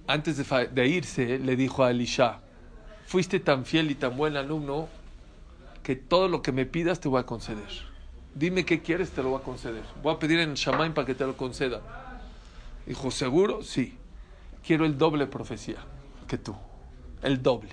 Antes 0.07 0.37
de, 0.37 0.89
irse, 0.89 1.39
le 1.39 1.57
dijo 1.57 1.85
a 1.85 1.91
Elisha, 1.91 2.41
fuiste 3.07 3.41
tan 3.41 3.65
fiel 3.65 3.91
y 3.91 3.95
tan 3.95 4.17
buen 4.17 4.37
alumno 4.37 4.89
que 5.83 5.97
todo 5.97 6.29
lo 6.29 6.43
que 6.43 6.53
me 6.53 6.67
pidas 6.67 7.01
te 7.01 7.09
voy 7.09 7.21
a 7.21 7.27
conceder. 7.27 7.69
Dime 8.35 8.65
qué 8.65 8.81
quieres, 8.81 9.11
te 9.11 9.23
lo 9.23 9.31
voy 9.31 9.41
a 9.41 9.45
conceder. 9.45 9.83
Voy 10.03 10.15
a 10.15 10.19
pedir 10.19 10.39
en 10.41 10.55
Shamaim 10.55 10.95
para 10.95 11.07
que 11.07 11.15
te 11.15 11.25
lo 11.27 11.37
conceda. 11.37 11.81
Dijo, 12.87 13.11
¿seguro? 13.11 13.63
Sí. 13.63 13.97
Quiero 14.65 14.85
el 14.85 14.99
doble 14.99 15.27
profecía 15.27 15.79
que 16.29 16.39
tú. 16.39 16.55
El 17.23 17.43
doble. 17.43 17.71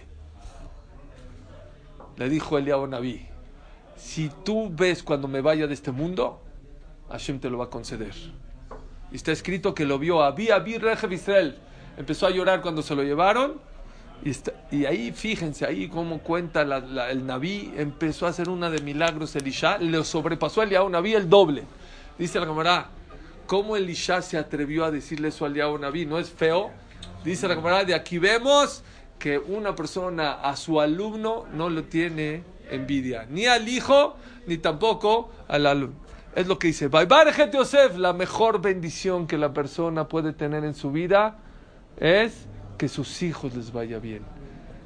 Le 2.17 2.29
dijo 2.29 2.57
Eliyahu 2.57 2.87
Naví, 2.87 3.27
si 3.97 4.29
tú 4.45 4.69
ves 4.73 5.03
cuando 5.03 5.27
me 5.27 5.41
vaya 5.41 5.67
de 5.67 5.73
este 5.73 5.91
mundo, 5.91 6.41
Hashem 7.09 7.39
te 7.39 7.49
lo 7.49 7.57
va 7.57 7.65
a 7.65 7.69
conceder. 7.69 8.13
Y 9.11 9.15
está 9.15 9.31
escrito 9.31 9.73
que 9.73 9.85
lo 9.85 9.97
vio 9.99 10.21
Abí, 10.23 10.51
Abí, 10.51 10.77
Rejev 10.77 11.13
Israel. 11.13 11.57
Empezó 11.97 12.27
a 12.27 12.29
llorar 12.29 12.61
cuando 12.61 12.81
se 12.81 12.93
lo 12.95 13.03
llevaron. 13.03 13.59
Y, 14.23 14.31
está- 14.31 14.53
ahí, 14.87 15.11
fíjense, 15.13 15.65
ahí 15.65 15.87
como 15.87 16.19
cuenta 16.19 16.61
el 16.63 17.25
Naví, 17.25 17.71
empezó 17.77 18.25
a 18.25 18.29
hacer 18.29 18.49
una 18.49 18.69
de 18.69 18.81
milagros 18.81 19.35
Elisha, 19.35 19.77
le 19.77 20.03
sobrepasó 20.03 20.61
a 20.61 20.63
Eliyahu 20.63 20.89
Naví 20.89 21.13
el 21.13 21.29
doble. 21.29 21.63
Dice 22.17 22.39
la 22.39 22.47
camarada, 22.47 22.89
¿cómo 23.45 23.77
Elisha 23.77 24.21
se 24.23 24.37
atrevió 24.37 24.85
a 24.85 24.91
decirle 24.91 25.27
eso 25.29 25.45
a 25.45 25.47
Eliyahu 25.47 25.77
Naví? 25.77 26.05
¿No 26.05 26.17
es 26.17 26.29
feo? 26.29 26.71
Dice 27.23 27.47
la 27.47 27.55
camarada, 27.55 27.83
de 27.83 27.93
aquí 27.95 28.17
vemos 28.17 28.83
que 29.19 29.37
una 29.37 29.75
persona 29.75 30.33
a 30.41 30.55
su 30.55 30.81
alumno 30.81 31.45
no 31.53 31.69
le 31.69 31.83
tiene 31.83 32.43
envidia, 32.71 33.25
ni 33.29 33.45
al 33.45 33.67
hijo, 33.67 34.15
ni 34.45 34.57
tampoco 34.57 35.31
al 35.47 35.65
alumno. 35.65 36.07
Es 36.35 36.47
lo 36.47 36.59
que 36.59 36.67
dice, 36.67 36.87
Baibarejet 36.87 37.51
Yosef, 37.53 37.97
la 37.97 38.13
mejor 38.13 38.61
bendición 38.61 39.25
que 39.25 39.37
la 39.37 39.53
persona 39.53 40.07
puede 40.07 40.33
tener 40.33 40.63
en 40.65 40.75
su 40.75 40.91
vida 40.91 41.39
es 41.97 42.45
que 42.77 42.87
sus 42.87 43.23
hijos 43.23 43.55
les 43.55 43.71
vaya 43.71 43.97
bien, 43.97 44.21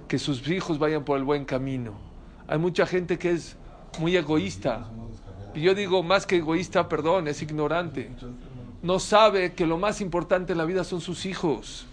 que 0.08 0.18
sus 0.18 0.48
hijos 0.48 0.80
vayan 0.80 1.04
por 1.04 1.18
el 1.18 1.26
buen 1.26 1.44
camino. 1.44 1.94
Hay 2.48 2.58
mucha 2.58 2.86
gente 2.86 3.18
que 3.18 3.32
es 3.32 3.58
muy 4.00 4.16
egoísta. 4.16 4.90
Y 5.54 5.62
yo 5.62 5.76
digo, 5.76 6.04
más 6.04 6.26
que 6.26 6.38
egoísta, 6.38 6.88
perdón, 6.88 7.28
es 7.28 7.42
ignorante. 7.42 8.10
No 8.82 9.00
sabe 9.00 9.54
que 9.54 9.68
lo 9.68 9.78
más 9.78 10.00
importante 10.02 10.54
en 10.54 10.58
la 10.58 10.66
vida 10.66 10.84
son 10.84 11.02
sus 11.02 11.26
hijos. 11.26 11.86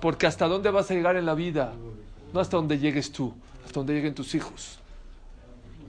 Porque 0.00 0.26
hasta 0.26 0.46
dónde 0.46 0.70
vas 0.70 0.90
a 0.90 0.94
llegar 0.94 1.16
en 1.16 1.26
la 1.26 1.34
vida, 1.34 1.72
no 2.32 2.40
hasta 2.40 2.56
donde 2.56 2.78
llegues 2.78 3.12
tú, 3.12 3.34
hasta 3.64 3.80
donde 3.80 3.94
lleguen 3.94 4.14
tus 4.14 4.34
hijos. 4.34 4.81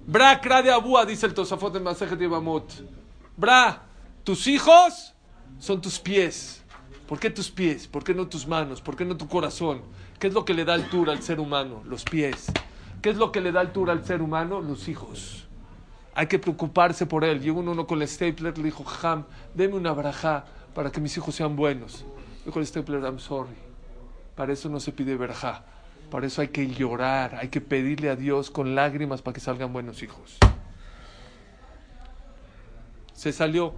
Bra, 0.05 0.41
kra 0.41 0.61
de 0.61 0.71
abúa, 0.71 1.05
dice 1.05 1.25
el 1.25 1.33
Tosafot 1.33 1.73
de 1.73 1.79
Masejet 1.79 2.19
Yevamot. 2.19 2.65
Bra, 3.37 3.83
tus 4.23 4.47
hijos 4.47 5.13
son 5.59 5.81
tus 5.81 5.99
pies. 5.99 6.61
¿Por 7.07 7.19
qué 7.19 7.29
tus 7.29 7.49
pies? 7.49 7.87
¿Por 7.87 8.03
qué 8.03 8.13
no 8.13 8.27
tus 8.27 8.47
manos? 8.47 8.81
¿Por 8.81 8.95
qué 8.95 9.05
no 9.05 9.15
tu 9.15 9.27
corazón? 9.27 9.81
¿Qué 10.19 10.27
es 10.27 10.33
lo 10.33 10.45
que 10.45 10.53
le 10.53 10.65
da 10.65 10.73
altura 10.73 11.13
al 11.13 11.21
ser 11.21 11.39
humano? 11.39 11.81
Los 11.85 12.03
pies. 12.03 12.51
¿Qué 13.01 13.09
es 13.09 13.17
lo 13.17 13.31
que 13.31 13.41
le 13.41 13.51
da 13.51 13.61
altura 13.61 13.93
al 13.93 14.05
ser 14.05 14.21
humano? 14.21 14.61
Los 14.61 14.87
hijos. 14.87 15.47
Hay 16.15 16.27
que 16.27 16.39
preocuparse 16.39 17.05
por 17.05 17.23
él. 17.23 17.41
Llegó 17.41 17.59
uno 17.59 17.87
con 17.87 18.01
el 18.01 18.07
stapler, 18.07 18.57
le 18.57 18.63
dijo, 18.65 18.83
Jam, 18.83 19.25
deme 19.53 19.75
una 19.75 19.93
braja 19.93 20.45
para 20.73 20.91
que 20.91 20.99
mis 20.99 21.15
hijos 21.17 21.35
sean 21.35 21.55
buenos. 21.55 22.05
Dijo 22.45 22.59
el 22.59 22.67
Stepler, 22.67 23.01
I'm 23.01 23.19
sorry. 23.19 23.55
Para 24.35 24.53
eso 24.53 24.67
no 24.69 24.79
se 24.79 24.91
pide 24.91 25.15
verja. 25.15 25.63
Para 26.13 26.27
eso 26.27 26.43
hay 26.43 26.49
que 26.49 26.67
llorar, 26.67 27.37
hay 27.41 27.47
que 27.47 27.59
pedirle 27.59 28.11
a 28.11 28.15
Dios 28.15 28.51
con 28.51 28.75
lágrimas 28.75 29.23
para 29.23 29.33
que 29.33 29.39
salgan 29.39 29.73
buenos 29.73 30.03
hijos. 30.03 30.37
Se 33.13 33.31
salió, 33.31 33.73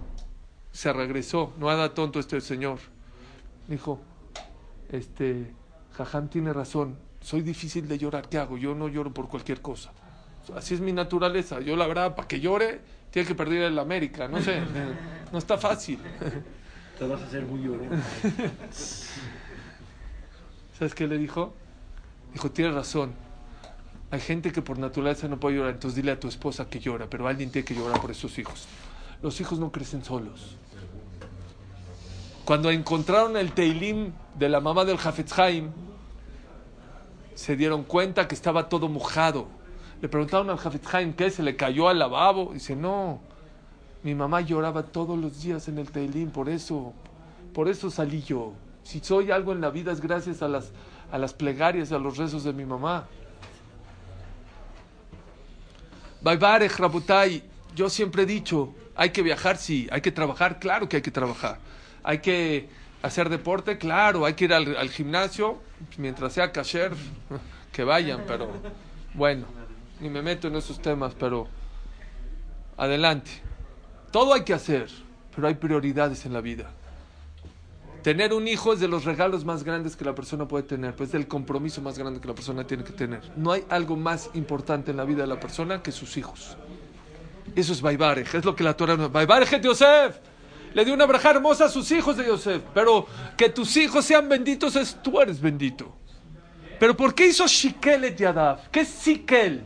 se 0.70 0.92
regresó, 0.92 1.54
no 1.56 1.70
anda 1.70 1.94
tonto 1.94 2.20
este 2.20 2.42
señor. 2.42 2.78
Dijo, 3.68 4.02
este, 4.92 5.54
Jajam 5.94 6.28
tiene 6.28 6.52
razón, 6.52 6.98
soy 7.22 7.40
difícil 7.40 7.88
de 7.88 7.96
llorar, 7.96 8.28
¿qué 8.28 8.36
hago? 8.36 8.58
Yo 8.58 8.74
no 8.74 8.88
lloro 8.88 9.14
por 9.14 9.28
cualquier 9.28 9.62
cosa. 9.62 9.92
Así 10.54 10.74
es 10.74 10.82
mi 10.82 10.92
naturaleza. 10.92 11.60
Yo 11.60 11.74
la 11.74 11.86
verdad, 11.86 12.14
para 12.14 12.28
que 12.28 12.38
llore, 12.38 12.82
tiene 13.12 13.26
que 13.26 13.34
perder 13.34 13.62
el 13.62 13.78
América, 13.78 14.28
no 14.28 14.42
sé, 14.42 14.60
no 15.32 15.38
está 15.38 15.56
fácil. 15.56 16.00
Te 16.98 17.06
vas 17.06 17.22
a 17.22 17.24
hacer 17.24 17.46
muy 17.46 17.62
llorón. 17.62 17.88
¿Sabes 20.78 20.94
qué 20.94 21.08
le 21.08 21.16
dijo? 21.16 21.54
Dijo, 22.36 22.50
tienes 22.50 22.74
razón. 22.74 23.14
Hay 24.10 24.20
gente 24.20 24.52
que 24.52 24.60
por 24.60 24.78
naturaleza 24.78 25.26
no 25.26 25.40
puede 25.40 25.56
llorar, 25.56 25.72
entonces 25.72 25.96
dile 25.96 26.12
a 26.12 26.20
tu 26.20 26.28
esposa 26.28 26.68
que 26.68 26.80
llora, 26.80 27.06
pero 27.08 27.26
alguien 27.26 27.50
tiene 27.50 27.64
que 27.64 27.74
llorar 27.74 27.98
por 27.98 28.10
esos 28.10 28.38
hijos. 28.38 28.66
Los 29.22 29.40
hijos 29.40 29.58
no 29.58 29.72
crecen 29.72 30.04
solos. 30.04 30.58
Cuando 32.44 32.70
encontraron 32.70 33.38
el 33.38 33.52
Teilim 33.52 34.12
de 34.38 34.50
la 34.50 34.60
mamá 34.60 34.84
del 34.84 34.98
Hafetz 35.02 35.38
Haim, 35.38 35.70
se 37.34 37.56
dieron 37.56 37.84
cuenta 37.84 38.28
que 38.28 38.34
estaba 38.34 38.68
todo 38.68 38.90
mojado. 38.90 39.48
Le 40.02 40.10
preguntaron 40.10 40.50
al 40.50 40.58
Hafetz 40.58 40.92
Haim 40.94 41.14
qué, 41.14 41.30
se 41.30 41.42
le 41.42 41.56
cayó 41.56 41.88
al 41.88 41.98
lavabo. 41.98 42.50
Dice, 42.52 42.76
no, 42.76 43.20
mi 44.02 44.14
mamá 44.14 44.42
lloraba 44.42 44.82
todos 44.82 45.18
los 45.18 45.40
días 45.40 45.68
en 45.68 45.78
el 45.78 45.90
Teilim, 45.90 46.28
por 46.28 46.50
eso, 46.50 46.92
por 47.54 47.66
eso 47.66 47.90
salí 47.90 48.20
yo. 48.20 48.52
Si 48.82 49.00
soy 49.00 49.30
algo 49.30 49.52
en 49.52 49.62
la 49.62 49.70
vida 49.70 49.90
es 49.90 50.02
gracias 50.02 50.42
a 50.42 50.48
las, 50.48 50.70
a 51.10 51.18
las 51.18 51.34
plegarias, 51.34 51.92
a 51.92 51.98
los 51.98 52.16
rezos 52.16 52.44
de 52.44 52.52
mi 52.52 52.64
mamá. 52.64 53.06
Baibarech, 56.20 56.76
Rabutai, 56.78 57.42
yo 57.74 57.88
siempre 57.88 58.22
he 58.22 58.26
dicho, 58.26 58.74
hay 58.96 59.10
que 59.10 59.22
viajar, 59.22 59.56
sí, 59.56 59.86
hay 59.90 60.00
que 60.00 60.10
trabajar, 60.10 60.58
claro 60.58 60.88
que 60.88 60.96
hay 60.96 61.02
que 61.02 61.10
trabajar. 61.10 61.58
Hay 62.02 62.18
que 62.18 62.68
hacer 63.02 63.28
deporte, 63.28 63.78
claro, 63.78 64.24
hay 64.24 64.34
que 64.34 64.46
ir 64.46 64.54
al, 64.54 64.76
al 64.76 64.90
gimnasio, 64.90 65.58
mientras 65.98 66.32
sea 66.32 66.52
kasher, 66.52 66.92
que 67.72 67.84
vayan, 67.84 68.24
pero 68.26 68.48
bueno, 69.14 69.46
ni 70.00 70.08
me 70.08 70.22
meto 70.22 70.48
en 70.48 70.56
esos 70.56 70.80
temas, 70.80 71.14
pero 71.14 71.48
adelante. 72.76 73.30
Todo 74.10 74.34
hay 74.34 74.42
que 74.42 74.54
hacer, 74.54 74.88
pero 75.34 75.48
hay 75.48 75.54
prioridades 75.54 76.24
en 76.26 76.32
la 76.32 76.40
vida. 76.40 76.70
Tener 78.06 78.32
un 78.32 78.46
hijo 78.46 78.72
es 78.72 78.78
de 78.78 78.86
los 78.86 79.04
regalos 79.04 79.44
más 79.44 79.64
grandes 79.64 79.96
que 79.96 80.04
la 80.04 80.14
persona 80.14 80.46
puede 80.46 80.62
tener, 80.62 80.94
pues 80.94 81.08
es 81.08 81.16
el 81.16 81.26
compromiso 81.26 81.82
más 81.82 81.98
grande 81.98 82.20
que 82.20 82.28
la 82.28 82.36
persona 82.36 82.64
tiene 82.64 82.84
que 82.84 82.92
tener. 82.92 83.32
No 83.34 83.50
hay 83.50 83.64
algo 83.68 83.96
más 83.96 84.30
importante 84.34 84.92
en 84.92 84.98
la 84.98 85.04
vida 85.04 85.22
de 85.22 85.26
la 85.26 85.40
persona 85.40 85.82
que 85.82 85.90
sus 85.90 86.16
hijos. 86.16 86.56
Eso 87.56 87.72
es 87.72 87.82
Baibarej, 87.82 88.32
es 88.32 88.44
lo 88.44 88.54
que 88.54 88.62
la 88.62 88.76
Torah... 88.76 88.94
Baibarej 88.94 89.50
de 89.50 89.60
Yosef. 89.60 90.20
Le 90.72 90.84
dio 90.84 90.94
una 90.94 91.04
braja 91.04 91.30
hermosa 91.30 91.64
a 91.64 91.68
sus 91.68 91.90
hijos 91.90 92.16
de 92.16 92.28
Yosef. 92.28 92.62
Pero 92.72 93.08
que 93.36 93.48
tus 93.48 93.76
hijos 93.76 94.04
sean 94.04 94.28
benditos 94.28 94.76
es 94.76 95.02
tú 95.02 95.20
eres 95.20 95.40
bendito. 95.40 95.92
Pero 96.78 96.96
¿por 96.96 97.12
qué 97.12 97.26
hizo 97.26 97.44
Shikel 97.48 98.04
et 98.04 98.16
Yadav? 98.16 98.70
¿Qué 98.70 98.82
es 98.82 98.88
Sikel? 98.88 99.64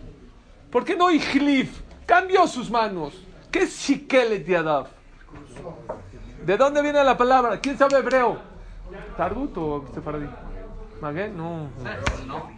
¿Por 0.70 0.82
qué 0.82 0.96
no 0.96 1.10
Ichlif? 1.10 1.82
Cambió 2.06 2.46
sus 2.46 2.70
manos. 2.70 3.12
¿Qué 3.50 3.64
es 3.64 3.78
Shikel 3.78 4.32
et 4.32 4.46
Yadav? 4.48 4.86
¿De 6.44 6.56
dónde 6.56 6.82
viene 6.82 7.02
la 7.04 7.16
palabra? 7.16 7.60
¿Quién 7.60 7.76
sabe 7.78 7.98
hebreo? 7.98 8.38
¿Tardut 9.16 9.56
o 9.56 9.84
Sefaradí? 9.94 10.26
¿Magué? 11.00 11.28
No. 11.28 11.68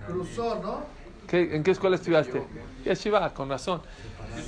Cruzó, 0.06 0.60
¿no? 0.62 0.80
¿Qué- 1.26 1.54
¿En 1.56 1.62
qué 1.62 1.70
escuela 1.72 1.96
estudiaste? 1.96 2.42
Yeshiva, 2.84 3.32
con 3.32 3.48
razón. 3.48 3.80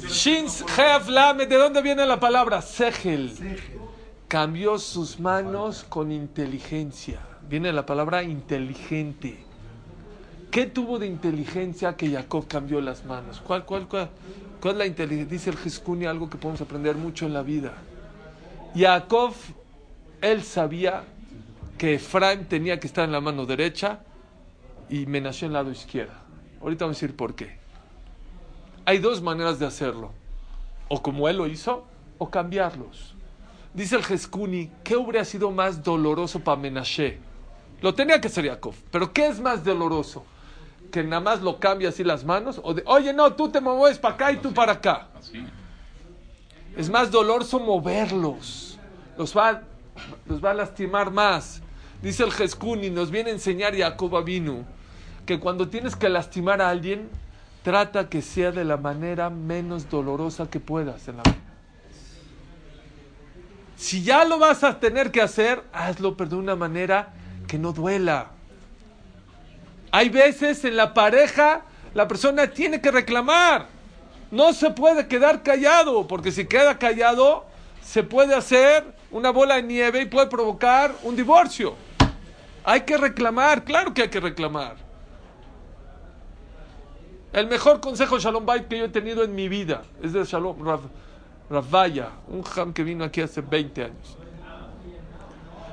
Shins 0.09 0.65
Hev 0.77 1.09
Lamed, 1.09 1.49
¿de 1.49 1.57
dónde 1.57 1.83
viene 1.83 2.07
la 2.07 2.19
palabra? 2.19 2.63
Segel. 2.63 3.33
Cambió 4.29 4.79
sus 4.79 5.21
manos 5.21 5.85
con 5.89 6.11
inteligencia. 6.11 7.21
Viene 7.49 7.73
la 7.73 7.85
palabra 7.87 8.23
inteligente. 8.23 9.45
¿Qué 10.51 10.67
tuvo 10.67 10.99
de 10.99 11.07
inteligencia 11.07 11.97
que 11.97 12.11
Jacob 12.11 12.47
cambió 12.49 12.81
las 12.81 13.05
manos? 13.05 13.41
¿Cuál, 13.45 13.65
cuál, 13.65 13.87
cuál? 13.89 14.09
¿Cuál 14.61 14.75
es 14.75 14.79
la 14.79 14.87
inteligencia? 14.87 15.31
Dice 15.33 15.51
el 15.51 15.57
Jeskuni 15.57 16.07
algo 16.07 16.31
que 16.31 16.39
podemos 16.39 16.61
aprender 16.61 16.97
mucho 16.97 17.27
en 17.27 17.35
la 17.35 17.43
vida. 17.43 17.73
Jacob, 18.75 19.33
él 20.21 20.43
sabía 20.43 21.05
que 21.79 21.95
Efraim 21.95 22.45
tenía 22.47 22.81
que 22.81 22.87
estar 22.87 23.05
en 23.05 23.13
la 23.13 23.21
mano 23.21 23.47
derecha 23.47 24.01
y 24.89 25.07
Menashe 25.07 25.47
en 25.47 25.51
el 25.51 25.55
lado 25.55 25.71
izquierdo. 25.71 26.15
Ahorita 26.61 26.85
vamos 26.85 26.97
a 26.97 27.01
decir 27.01 27.17
por 27.17 27.35
qué. 27.35 27.59
Hay 28.85 28.99
dos 28.99 29.23
maneras 29.23 29.59
de 29.59 29.67
hacerlo. 29.67 30.13
O 30.89 31.03
como 31.03 31.29
él 31.29 31.39
lo 31.39 31.47
hizo, 31.47 31.85
o 32.19 32.31
cambiarlos. 32.31 33.15
Dice 33.73 33.97
el 33.97 34.05
Jeskuni, 34.05 34.71
¿qué 34.83 34.97
hubiera 34.97 35.25
sido 35.25 35.51
más 35.51 35.83
doloroso 35.83 36.41
para 36.41 36.61
Menashe? 36.61 37.19
Lo 37.81 37.95
tenía 37.95 38.21
que 38.21 38.29
hacer 38.29 38.47
Jacob, 38.47 38.75
pero 38.91 39.13
¿qué 39.13 39.27
es 39.27 39.41
más 39.41 39.65
doloroso? 39.65 40.25
¿Que 40.91 41.03
nada 41.03 41.21
más 41.21 41.43
lo 41.43 41.59
cambie 41.59 41.89
así 41.89 42.05
las 42.05 42.25
manos? 42.25 42.61
¿O 42.63 42.73
de, 42.73 42.83
oye, 42.87 43.13
no, 43.13 43.33
tú 43.35 43.49
te 43.51 43.61
mueves 43.61 43.99
para 43.99 44.15
acá 44.15 44.33
y 44.33 44.37
tú 44.37 44.53
para 44.53 44.73
acá? 44.73 45.09
Así. 45.19 45.45
Es 46.77 46.91
más 46.91 47.11
doloroso 47.11 47.61
moverlos. 47.61 48.79
Los 49.17 49.37
va, 49.37 49.63
los 50.27 50.45
va 50.45 50.51
a 50.51 50.55
lastimar 50.55 51.11
más. 51.11 51.63
Dice 52.03 52.25
el 52.25 52.33
Jeskuni, 52.33 52.91
nos 52.91 53.11
viene 53.11 53.31
a 53.31 53.35
enseñar 53.35 53.77
Jacob 53.77 54.17
Avinu 54.17 54.65
que 55.25 55.41
cuando 55.41 55.69
tienes 55.69 55.97
que 55.97 56.09
lastimar 56.09 56.61
a 56.61 56.69
alguien, 56.69 57.09
trata 57.63 58.09
que 58.09 58.21
sea 58.21 58.53
de 58.53 58.65
la 58.65 58.77
manera 58.77 59.31
menos 59.31 59.89
dolorosa 59.89 60.51
que 60.51 60.61
puedas 60.61 61.09
en 61.09 61.17
la. 61.17 61.23
Si 63.77 64.03
ya 64.03 64.25
lo 64.25 64.39
vas 64.39 64.65
a 64.65 64.81
tener 64.81 65.11
que 65.11 65.23
hacer, 65.23 65.63
hazlo 65.73 66.17
pero 66.17 66.31
de 66.31 66.37
una 66.37 66.57
manera 66.57 67.15
que 67.47 67.59
no 67.59 67.73
duela. 67.73 68.31
Hay 69.91 70.09
veces 70.09 70.65
en 70.65 70.77
la 70.77 70.93
pareja 70.93 71.63
la 71.95 72.09
persona 72.09 72.49
tiene 72.49 72.81
que 72.81 72.91
reclamar. 72.91 73.69
No 74.31 74.53
se 74.53 74.71
puede 74.71 75.07
quedar 75.07 75.43
callado, 75.43 76.07
porque 76.07 76.33
si 76.33 76.47
queda 76.47 76.79
callado 76.79 77.47
se 77.83 78.03
puede 78.03 78.35
hacer 78.35 78.85
una 79.11 79.31
bola 79.31 79.57
de 79.57 79.63
nieve 79.63 80.03
y 80.03 80.07
puede 80.07 80.27
provocar 80.27 80.95
un 81.03 81.15
divorcio. 81.15 81.75
Hay 82.65 82.81
que 82.81 82.97
reclamar, 82.97 83.65
claro 83.65 83.93
que 83.93 84.03
hay 84.03 84.09
que 84.09 84.21
reclamar. 84.21 84.77
El 87.33 87.47
mejor 87.49 87.81
consejo 87.81 88.19
Shalom 88.19 88.47
Bait 88.47 88.67
que 88.69 88.79
yo 88.79 88.85
he 88.87 88.89
tenido 88.89 89.23
en 89.23 89.35
mi 89.35 89.49
vida 89.49 89.83
es 90.03 90.13
de 90.13 90.25
Shalom 90.25 90.65
Rav, 90.65 90.81
Ravaya, 91.51 92.11
un 92.29 92.43
ham 92.57 92.73
que 92.73 92.83
vino 92.83 93.05
aquí 93.05 93.21
hace 93.21 93.41
20 93.41 93.85
años. 93.85 94.17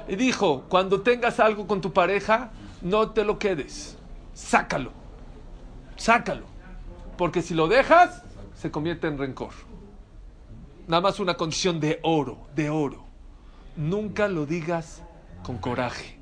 Y 0.07 0.15
dijo, 0.15 0.65
cuando 0.67 1.01
tengas 1.01 1.39
algo 1.39 1.67
con 1.67 1.79
tu 1.79 1.93
pareja, 1.93 2.49
no 2.81 3.11
te 3.11 3.23
lo 3.23 3.39
quedes, 3.39 3.95
sácalo, 4.33 4.91
sácalo, 5.95 6.45
porque 7.17 7.41
si 7.41 7.53
lo 7.53 7.67
dejas, 7.67 8.23
se 8.61 8.69
convierte 8.69 9.07
en 9.07 9.17
rencor. 9.17 9.53
Nada 10.87 11.01
más 11.01 11.19
una 11.19 11.33
condición 11.33 11.79
de 11.79 11.99
oro, 12.03 12.37
de 12.55 12.69
oro. 12.69 13.03
Nunca 13.75 14.27
lo 14.27 14.45
digas 14.45 15.01
con 15.41 15.57
coraje, 15.57 16.19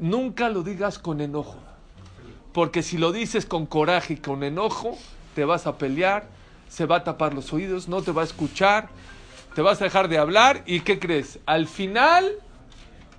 nunca 0.00 0.48
lo 0.48 0.64
digas 0.64 0.98
con 0.98 1.20
enojo. 1.20 1.56
Porque 2.52 2.82
si 2.82 2.98
lo 2.98 3.12
dices 3.12 3.46
con 3.46 3.66
coraje 3.66 4.14
y 4.14 4.16
con 4.16 4.42
enojo, 4.42 4.98
te 5.36 5.44
vas 5.44 5.68
a 5.68 5.78
pelear, 5.78 6.26
se 6.68 6.84
va 6.84 6.96
a 6.96 7.04
tapar 7.04 7.32
los 7.32 7.52
oídos, 7.52 7.86
no 7.86 8.02
te 8.02 8.10
va 8.10 8.22
a 8.22 8.24
escuchar, 8.24 8.88
te 9.54 9.62
vas 9.62 9.80
a 9.80 9.84
dejar 9.84 10.08
de 10.08 10.18
hablar 10.18 10.64
y 10.66 10.80
¿qué 10.80 10.98
crees? 10.98 11.38
Al 11.46 11.68
final, 11.68 12.28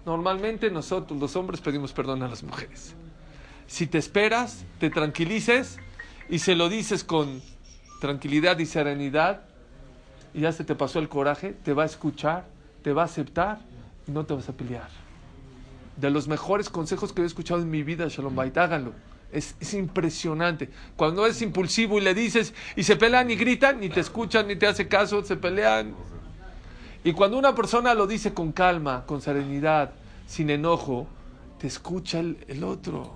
normalmente 0.06 0.70
nosotros 0.70 1.18
los 1.18 1.34
hombres 1.38 1.62
pedimos 1.62 1.94
perdón 1.94 2.24
a 2.24 2.28
las 2.28 2.44
mujeres. 2.44 2.94
Si 3.68 3.88
te 3.88 4.00
esperas, 4.00 4.66
te 4.80 4.90
tranquilices 4.90 5.78
y 6.28 6.40
se 6.40 6.56
lo 6.56 6.68
dices 6.68 7.06
con 7.06 7.42
tranquilidad 8.00 8.58
y 8.60 8.66
serenidad 8.66 9.42
y 10.34 10.42
ya 10.42 10.52
se 10.52 10.64
te 10.64 10.76
pasó 10.76 11.00
el 11.00 11.10
coraje, 11.10 11.56
te 11.64 11.74
va 11.74 11.84
a 11.84 11.86
escuchar, 11.86 12.46
te 12.84 12.94
va 12.94 13.04
a 13.04 13.06
aceptar 13.06 13.60
y 14.08 14.12
no 14.12 14.26
te 14.26 14.34
vas 14.34 14.50
a 14.50 14.54
pelear. 14.54 14.90
De 15.98 16.10
los 16.10 16.28
mejores 16.28 16.70
consejos 16.70 17.14
que 17.14 17.22
he 17.22 17.26
escuchado 17.26 17.62
en 17.62 17.70
mi 17.70 17.84
vida, 17.84 18.08
Shalom 18.08 18.36
Bait, 18.36 18.58
háganlo. 18.58 18.94
Es, 19.32 19.56
es, 19.60 19.76
impresionante. 19.76 20.70
Cuando 20.96 21.26
es 21.28 21.42
impulsivo 21.44 22.00
y 22.00 22.02
le 22.02 22.16
dices 22.16 22.54
y 22.76 22.84
se 22.84 22.96
pelean 22.96 23.30
y 23.30 23.36
gritan, 23.36 23.80
ni 23.80 23.90
te 23.90 24.00
escuchan, 24.00 24.48
ni 24.48 24.56
te 24.56 24.66
hace 24.66 24.88
caso, 24.88 25.24
se 25.24 25.36
pelean. 25.36 25.94
Y 27.04 27.14
cuando 27.14 27.38
una 27.38 27.54
persona 27.54 27.94
lo 27.94 28.08
dice 28.08 28.34
con 28.34 28.52
calma, 28.52 29.04
con 29.06 29.22
serenidad, 29.22 29.92
sin 30.26 30.50
enojo, 30.50 31.08
te 31.60 31.68
escucha 31.68 32.20
el, 32.20 32.44
el 32.48 32.64
otro. 32.64 33.16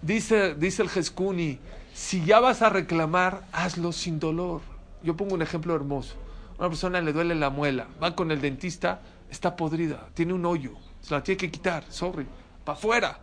Dice, 0.00 0.54
dice 0.54 0.82
el 0.82 0.88
Jeskuni, 0.88 1.58
si 1.96 2.22
ya 2.26 2.40
vas 2.40 2.60
a 2.60 2.68
reclamar, 2.68 3.44
hazlo 3.52 3.90
sin 3.90 4.20
dolor. 4.20 4.60
Yo 5.02 5.16
pongo 5.16 5.34
un 5.34 5.40
ejemplo 5.40 5.74
hermoso. 5.74 6.14
Una 6.58 6.68
persona 6.68 7.00
le 7.00 7.12
duele 7.14 7.34
la 7.34 7.48
muela, 7.48 7.86
va 8.02 8.14
con 8.14 8.30
el 8.30 8.40
dentista, 8.42 9.00
está 9.30 9.56
podrida, 9.56 10.06
tiene 10.12 10.34
un 10.34 10.44
hoyo, 10.44 10.72
Se 11.00 11.14
la 11.14 11.22
tiene 11.22 11.38
que 11.38 11.50
quitar, 11.50 11.84
sorry. 11.88 12.26
Para 12.64 12.76
afuera. 12.76 13.18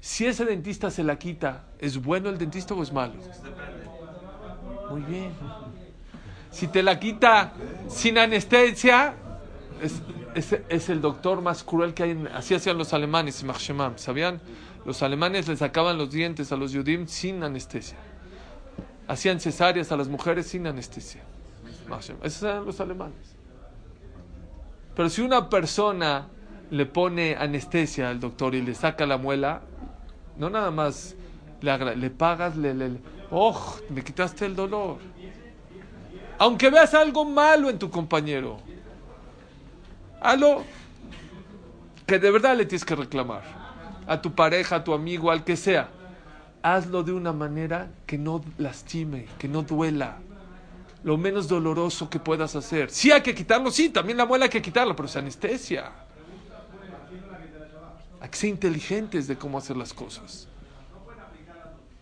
Si 0.00 0.24
ese 0.24 0.44
dentista 0.44 0.88
se 0.90 1.02
la 1.02 1.18
quita, 1.18 1.64
¿es 1.80 2.00
bueno 2.00 2.28
el 2.28 2.38
dentista 2.38 2.74
o 2.74 2.82
es 2.82 2.92
malo? 2.92 3.14
Muy 4.90 5.02
bien. 5.02 5.32
Si 6.52 6.68
te 6.68 6.82
la 6.84 7.00
quita 7.00 7.52
sin 7.88 8.18
anestesia, 8.18 9.14
es, 9.82 10.52
es- 10.68 10.88
el 10.88 11.00
doctor 11.00 11.42
más 11.42 11.64
cruel 11.64 11.92
que 11.92 12.04
hay. 12.04 12.24
así 12.34 12.54
hacían 12.54 12.78
los 12.78 12.92
alemanes, 12.92 13.44
¿sabían? 13.96 14.40
Los 14.86 15.02
alemanes 15.02 15.48
les 15.48 15.58
sacaban 15.58 15.98
los 15.98 16.12
dientes 16.12 16.52
a 16.52 16.56
los 16.56 16.70
yudim 16.70 17.08
sin 17.08 17.42
anestesia. 17.42 17.98
Hacían 19.08 19.40
cesáreas 19.40 19.90
a 19.90 19.96
las 19.96 20.06
mujeres 20.06 20.46
sin 20.46 20.64
anestesia. 20.68 21.22
Esos 22.22 22.42
eran 22.44 22.64
los 22.64 22.80
alemanes. 22.80 23.34
Pero 24.94 25.10
si 25.10 25.22
una 25.22 25.50
persona 25.50 26.28
le 26.70 26.86
pone 26.86 27.34
anestesia 27.34 28.10
al 28.10 28.20
doctor 28.20 28.54
y 28.54 28.62
le 28.62 28.76
saca 28.76 29.06
la 29.06 29.18
muela, 29.18 29.62
no 30.38 30.50
nada 30.50 30.70
más 30.70 31.16
le, 31.62 31.96
le 31.96 32.10
pagas, 32.10 32.56
le- 32.56 33.00
¡oh! 33.32 33.78
Me 33.90 34.04
quitaste 34.04 34.46
el 34.46 34.54
dolor. 34.54 34.98
Aunque 36.38 36.70
veas 36.70 36.94
algo 36.94 37.24
malo 37.24 37.70
en 37.70 37.78
tu 37.80 37.90
compañero, 37.90 38.58
algo 40.20 40.64
que 42.06 42.20
de 42.20 42.30
verdad 42.30 42.56
le 42.56 42.66
tienes 42.66 42.84
que 42.84 42.94
reclamar 42.94 43.65
a 44.06 44.20
tu 44.20 44.34
pareja, 44.34 44.76
a 44.76 44.84
tu 44.84 44.94
amigo, 44.94 45.30
al 45.30 45.44
que 45.44 45.56
sea. 45.56 45.88
Hazlo 46.62 47.02
de 47.02 47.12
una 47.12 47.32
manera 47.32 47.90
que 48.06 48.18
no 48.18 48.42
lastime, 48.58 49.26
que 49.38 49.48
no 49.48 49.62
duela. 49.62 50.18
Lo 51.04 51.16
menos 51.16 51.48
doloroso 51.48 52.10
que 52.10 52.18
puedas 52.18 52.56
hacer. 52.56 52.90
Sí 52.90 53.12
hay 53.12 53.22
que 53.22 53.34
quitarlo, 53.34 53.70
sí, 53.70 53.90
también 53.90 54.18
la 54.18 54.26
muela 54.26 54.46
hay 54.46 54.50
que 54.50 54.62
quitarla, 54.62 54.96
pero 54.96 55.06
es 55.06 55.16
anestesia. 55.16 55.92
Hay 58.20 58.28
que 58.28 58.36
ser 58.36 58.50
inteligentes 58.50 59.28
de 59.28 59.36
cómo 59.36 59.58
hacer 59.58 59.76
las 59.76 59.92
cosas. 59.92 60.48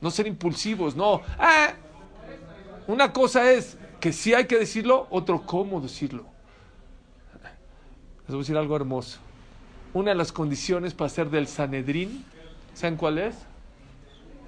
No 0.00 0.10
ser 0.10 0.26
impulsivos, 0.26 0.96
no. 0.96 1.20
Ah, 1.38 1.74
una 2.86 3.12
cosa 3.12 3.50
es 3.50 3.76
que 4.00 4.12
sí 4.12 4.34
hay 4.34 4.46
que 4.46 4.58
decirlo, 4.58 5.06
otro 5.10 5.42
cómo 5.42 5.80
decirlo. 5.80 6.24
Les 8.26 8.28
voy 8.28 8.36
a 8.36 8.38
decir 8.38 8.56
algo 8.56 8.76
hermoso. 8.76 9.18
Una 9.94 10.10
de 10.10 10.16
las 10.16 10.32
condiciones 10.32 10.92
para 10.92 11.08
ser 11.08 11.30
del 11.30 11.46
Sanedrín, 11.46 12.24
¿saben 12.74 12.96
cuál 12.96 13.18
es? 13.18 13.36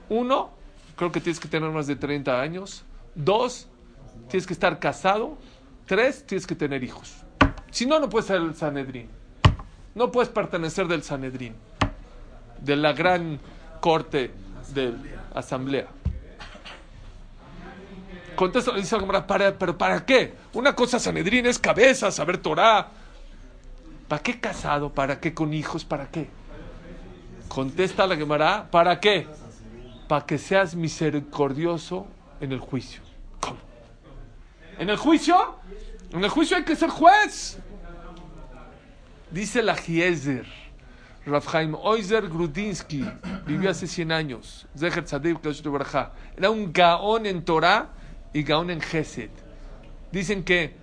Uno, 0.08 0.50
creo 0.96 1.12
que 1.12 1.20
tienes 1.20 1.38
que 1.38 1.48
tener 1.48 1.70
más 1.70 1.86
de 1.86 1.94
30 1.94 2.40
años. 2.40 2.84
Dos, 3.14 3.68
tienes 4.28 4.46
que 4.46 4.52
estar 4.52 4.80
casado. 4.80 5.38
Tres, 5.86 6.26
tienes 6.26 6.48
que 6.48 6.56
tener 6.56 6.82
hijos. 6.82 7.14
Si 7.70 7.86
no, 7.86 8.00
no 8.00 8.08
puedes 8.08 8.26
ser 8.26 8.36
el 8.36 8.56
Sanedrín. 8.56 9.08
No 9.94 10.10
puedes 10.10 10.28
pertenecer 10.28 10.88
del 10.88 11.02
Sanedrín, 11.02 11.54
de 12.60 12.76
la 12.76 12.92
gran 12.92 13.38
corte 13.80 14.32
de 14.74 14.92
asamblea. 15.32 15.86
Contesta, 18.34 18.72
dice 18.72 18.96
la 18.96 19.00
Gemara, 19.00 19.26
¿para, 19.26 19.56
pero 19.56 19.78
¿para 19.78 20.04
qué? 20.04 20.34
Una 20.52 20.74
cosa 20.74 20.98
Sanedrín 20.98 21.46
es 21.46 21.58
cabeza, 21.58 22.10
saber 22.10 22.38
Torah. 22.38 22.88
¿Para 24.08 24.22
qué 24.22 24.40
casado? 24.40 24.90
¿Para 24.90 25.20
qué 25.20 25.34
con 25.34 25.52
hijos? 25.52 25.84
¿Para 25.84 26.10
qué? 26.10 26.28
Contesta 27.48 28.06
la 28.06 28.16
Gemara, 28.16 28.68
¿para 28.70 29.00
qué? 29.00 29.26
Para 30.08 30.26
que 30.26 30.38
seas 30.38 30.74
misericordioso 30.74 32.06
en 32.40 32.52
el 32.52 32.60
juicio. 32.60 33.00
¿Cómo? 33.40 33.58
¿En 34.78 34.90
el 34.90 34.96
juicio? 34.96 35.56
En 36.12 36.22
el 36.22 36.30
juicio 36.30 36.56
hay 36.56 36.64
que 36.64 36.76
ser 36.76 36.90
juez. 36.90 37.58
Dice 39.30 39.62
la 39.62 39.74
Gieser, 39.74 40.46
Rafhaim 41.26 41.74
Oizer 41.74 42.28
Grudinsky, 42.28 43.04
vivió 43.44 43.70
hace 43.70 43.88
100 43.88 44.12
años. 44.12 44.66
Era 46.36 46.50
un 46.50 46.72
gaón 46.72 47.26
en 47.26 47.44
Torah 47.44 47.88
y 48.32 48.44
gaón 48.44 48.70
en 48.70 48.80
Gesed. 48.80 49.30
Dicen 50.12 50.44
que 50.44 50.76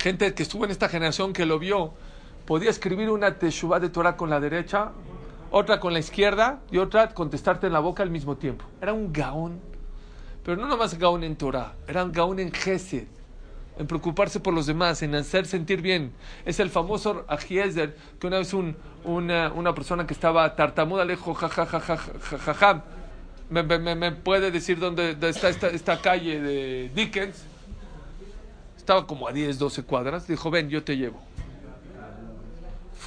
gente 0.00 0.32
que 0.32 0.42
estuvo 0.42 0.64
en 0.64 0.70
esta 0.70 0.88
generación 0.88 1.34
que 1.34 1.44
lo 1.44 1.58
vio, 1.58 1.92
podía 2.50 2.70
escribir 2.70 3.10
una 3.10 3.38
teshuvah 3.38 3.78
de 3.78 3.90
Torah 3.90 4.16
con 4.16 4.28
la 4.28 4.40
derecha, 4.40 4.90
otra 5.52 5.78
con 5.78 5.92
la 5.92 6.00
izquierda 6.00 6.58
y 6.72 6.78
otra 6.78 7.14
contestarte 7.14 7.68
en 7.68 7.72
la 7.72 7.78
boca 7.78 8.02
al 8.02 8.10
mismo 8.10 8.36
tiempo. 8.38 8.64
Era 8.82 8.92
un 8.92 9.12
gaón. 9.12 9.60
Pero 10.44 10.56
no 10.56 10.66
nomás 10.66 10.98
gaón 10.98 11.22
en 11.22 11.36
Torah, 11.36 11.74
era 11.86 12.02
un 12.02 12.10
gaón 12.10 12.40
en 12.40 12.50
Gesed, 12.50 13.06
en 13.78 13.86
preocuparse 13.86 14.40
por 14.40 14.52
los 14.52 14.66
demás, 14.66 15.00
en 15.02 15.14
hacer 15.14 15.46
sentir 15.46 15.80
bien. 15.80 16.12
Es 16.44 16.58
el 16.58 16.70
famoso 16.70 17.24
Ajiezer, 17.28 17.96
que 18.18 18.26
una 18.26 18.38
vez 18.38 18.52
un, 18.52 18.76
una, 19.04 19.72
persona 19.72 20.04
que 20.04 20.14
estaba 20.14 20.56
tartamuda 20.56 21.04
le 21.04 21.14
dijo, 21.14 21.32
ja, 21.34 21.48
ja, 21.48 21.66
ja, 21.66 21.78
ja, 21.78 21.96
ja, 21.96 22.38
ja, 22.38 22.54
ja, 22.54 22.84
¿Me, 23.48 23.62
me, 23.62 23.94
me- 23.94 24.10
puede 24.10 24.50
decir 24.50 24.80
dónde 24.80 25.16
está 25.22 25.50
esta, 25.50 25.68
esta 25.68 26.00
calle 26.00 26.40
de 26.40 26.90
Dickens? 26.96 27.44
Estaba 28.76 29.06
como 29.06 29.28
a 29.28 29.32
10, 29.32 29.56
12 29.56 29.84
cuadras. 29.84 30.26
Dijo, 30.26 30.50
ven, 30.50 30.68
yo 30.68 30.82
te 30.82 30.96
llevo. 30.96 31.30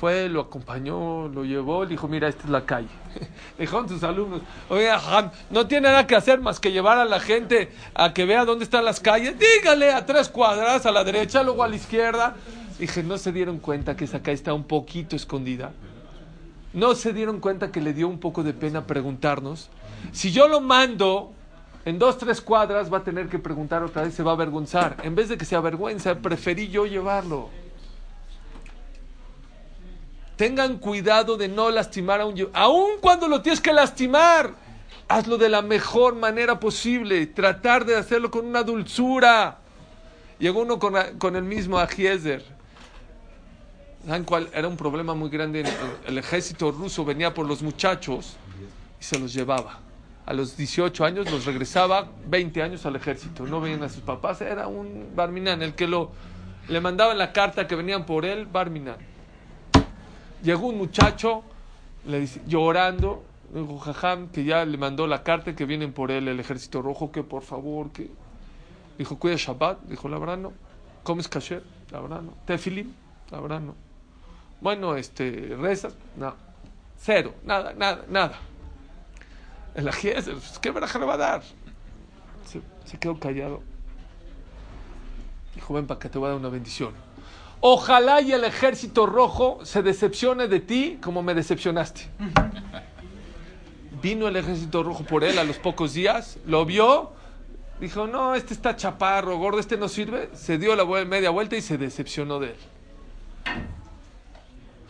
Fue, 0.04 0.28
lo 0.28 0.42
acompañó, 0.42 1.30
lo 1.30 1.46
llevó, 1.46 1.86
le 1.86 1.92
dijo, 1.92 2.10
mira, 2.10 2.28
esta 2.28 2.44
es 2.44 2.50
la 2.50 2.66
calle. 2.66 2.90
Le 3.58 3.64
dijeron 3.64 3.88
sus 3.88 4.04
alumnos, 4.04 4.42
oye, 4.68 4.92
Ham, 4.92 5.32
no 5.50 5.66
tiene 5.66 5.88
nada 5.88 6.06
que 6.06 6.14
hacer 6.14 6.42
más 6.42 6.60
que 6.60 6.74
llevar 6.74 6.98
a 6.98 7.06
la 7.06 7.22
gente 7.22 7.72
a 7.94 8.14
que 8.14 8.26
vea 8.26 8.44
dónde 8.44 8.66
están 8.66 8.84
las 8.84 9.00
calles. 9.00 9.36
Dígale 9.40 9.94
a 9.94 10.06
tres 10.06 10.28
cuadras, 10.28 10.86
a 10.86 10.92
la 10.92 11.06
derecha, 11.06 11.42
luego 11.42 11.64
a 11.64 11.70
la 11.70 11.78
izquierda. 11.78 12.36
Dije, 12.78 13.02
¿no 13.02 13.18
se 13.18 13.32
dieron 13.32 13.60
cuenta 13.60 13.96
que 13.96 14.04
esa 14.04 14.22
calle 14.22 14.36
está 14.36 14.54
un 14.54 14.66
poquito 14.66 15.16
escondida? 15.16 15.72
¿No 16.74 16.96
se 16.96 17.14
dieron 17.14 17.40
cuenta 17.40 17.72
que 17.72 17.80
le 17.80 17.94
dio 17.94 18.10
un 18.10 18.20
poco 18.20 18.44
de 18.44 18.52
pena 18.52 18.86
preguntarnos? 18.86 19.70
Si 20.12 20.34
yo 20.34 20.50
lo 20.50 20.60
mando 20.60 21.32
en 21.86 21.98
dos, 21.98 22.18
tres 22.18 22.42
cuadras, 22.42 22.92
va 22.92 22.98
a 22.98 23.04
tener 23.06 23.30
que 23.30 23.40
preguntar 23.40 23.82
otra 23.84 24.04
vez, 24.04 24.14
se 24.14 24.22
va 24.22 24.32
a 24.32 24.34
avergonzar. 24.34 24.98
En 25.04 25.16
vez 25.16 25.30
de 25.30 25.38
que 25.38 25.46
se 25.46 25.56
avergüenza, 25.56 26.16
preferí 26.16 26.68
yo 26.68 26.86
llevarlo. 26.86 27.63
Tengan 30.44 30.78
cuidado 30.78 31.38
de 31.38 31.48
no 31.48 31.72
lastimar 31.72 32.20
a 32.20 32.26
un 32.26 32.36
yu- 32.36 32.50
Aun 32.54 33.00
cuando 33.00 33.30
lo 33.30 33.42
tienes 33.42 33.62
que 33.62 33.72
lastimar, 33.72 34.54
hazlo 35.08 35.38
de 35.38 35.48
la 35.48 35.62
mejor 35.62 36.16
manera 36.16 36.60
posible. 36.60 37.28
Tratar 37.28 37.86
de 37.86 37.96
hacerlo 37.96 38.30
con 38.30 38.46
una 38.46 38.62
dulzura. 38.62 39.60
Llegó 40.40 40.64
uno 40.64 40.80
con, 40.80 41.36
el 41.38 41.44
mismo 41.44 41.80
Ajiezer. 41.80 42.44
¿Saben 44.06 44.26
cuál? 44.26 44.50
Era 44.54 44.68
un 44.68 44.76
problema 44.76 45.14
muy 45.14 45.30
grande. 45.30 45.62
El, 45.62 45.68
el 46.08 46.18
ejército 46.18 46.72
ruso 46.72 47.06
venía 47.06 47.34
por 47.34 47.48
los 47.48 47.62
muchachos 47.62 48.36
y 49.00 49.04
se 49.06 49.18
los 49.18 49.32
llevaba. 49.34 49.80
A 50.26 50.34
los 50.34 50.58
18 50.58 51.06
años 51.06 51.32
los 51.32 51.46
regresaba 51.46 52.10
20 52.28 52.62
años 52.62 52.86
al 52.86 52.98
ejército. 52.98 53.46
No 53.46 53.62
veían 53.62 53.82
a 53.84 53.88
sus 53.88 54.02
papás. 54.02 54.42
Era 54.42 54.68
un 54.68 55.08
Barminan. 55.16 55.62
El 55.62 55.74
que 55.74 55.88
lo, 55.88 56.12
le 56.68 56.82
mandaba 56.82 57.14
la 57.14 57.32
carta 57.32 57.66
que 57.66 57.76
venían 57.76 58.06
por 58.06 58.26
él, 58.26 58.46
Barminan. 58.46 59.13
Llegó 60.44 60.68
un 60.68 60.78
muchacho 60.78 61.44
le 62.06 62.20
dice, 62.20 62.42
llorando. 62.48 63.24
Dijo, 63.54 63.78
Jajam, 63.78 64.30
que 64.30 64.44
ya 64.44 64.66
le 64.66 64.78
mandó 64.78 65.08
la 65.08 65.24
carta 65.24 65.56
que 65.56 65.66
vienen 65.66 65.94
por 65.94 66.12
él, 66.12 66.28
el 66.28 66.40
ejército 66.40 66.82
rojo, 66.82 67.12
que 67.12 67.24
por 67.24 67.44
favor, 67.44 67.92
que. 67.92 68.10
Dijo, 68.98 69.18
cuida 69.18 69.36
Shabbat. 69.38 69.84
Dijo, 69.84 70.10
la. 70.10 70.50
¿Comes 71.04 71.28
kasher? 71.28 71.64
La 71.92 72.00
verdad. 72.00 72.22
¿Tefilim? 72.46 72.92
La 73.32 73.40
verdad 73.40 73.60
no. 73.60 73.76
Bueno, 74.62 74.96
este, 74.96 75.56
rezas, 75.60 75.96
no. 76.16 76.34
Cero, 76.98 77.34
nada, 77.44 77.74
nada, 77.74 78.06
nada. 78.10 78.40
El 79.76 79.88
ajies, 79.88 80.30
¿qué 80.62 80.72
veraja 80.72 81.00
le 81.00 81.06
va 81.06 81.16
a 81.16 81.18
dar? 81.18 81.44
Se, 82.46 82.62
se 82.86 82.98
quedó 82.98 83.20
callado. 83.20 83.62
Dijo, 85.56 85.74
ven 85.74 85.86
para 85.86 86.00
que 86.00 86.10
te 86.10 86.18
voy 86.18 86.28
a 86.28 86.30
dar 86.30 86.40
una 86.40 86.50
bendición. 86.50 86.94
Ojalá 87.66 88.20
y 88.20 88.34
el 88.34 88.44
ejército 88.44 89.06
rojo 89.06 89.60
se 89.64 89.82
decepcione 89.82 90.50
de 90.50 90.60
ti 90.60 90.98
como 91.02 91.24
me 91.24 91.34
decepcionaste. 91.34 92.10
Vino 94.02 94.28
el 94.28 94.36
ejército 94.36 94.84
rojo 94.84 95.06
por 95.06 95.24
él 95.24 95.40
a 95.40 95.46
los 95.46 95.60
pocos 95.60 95.94
días, 95.94 96.40
lo 96.46 96.66
vio, 96.66 97.14
dijo, 97.80 98.06
no, 98.06 98.36
este 98.36 98.54
está 98.54 98.76
chaparro, 98.76 99.38
gordo, 99.38 99.60
este 99.60 99.78
no 99.78 99.88
sirve. 99.88 100.30
Se 100.34 100.58
dio 100.58 100.76
la 100.76 100.84
media 101.06 101.30
vuelta 101.30 101.56
y 101.56 101.62
se 101.62 101.78
decepcionó 101.78 102.38
de 102.42 102.48
él. 102.48 102.56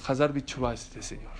Hazar 0.07 0.33
Bichubá 0.33 0.73
es 0.73 0.81
este 0.85 1.03
señor. 1.03 1.31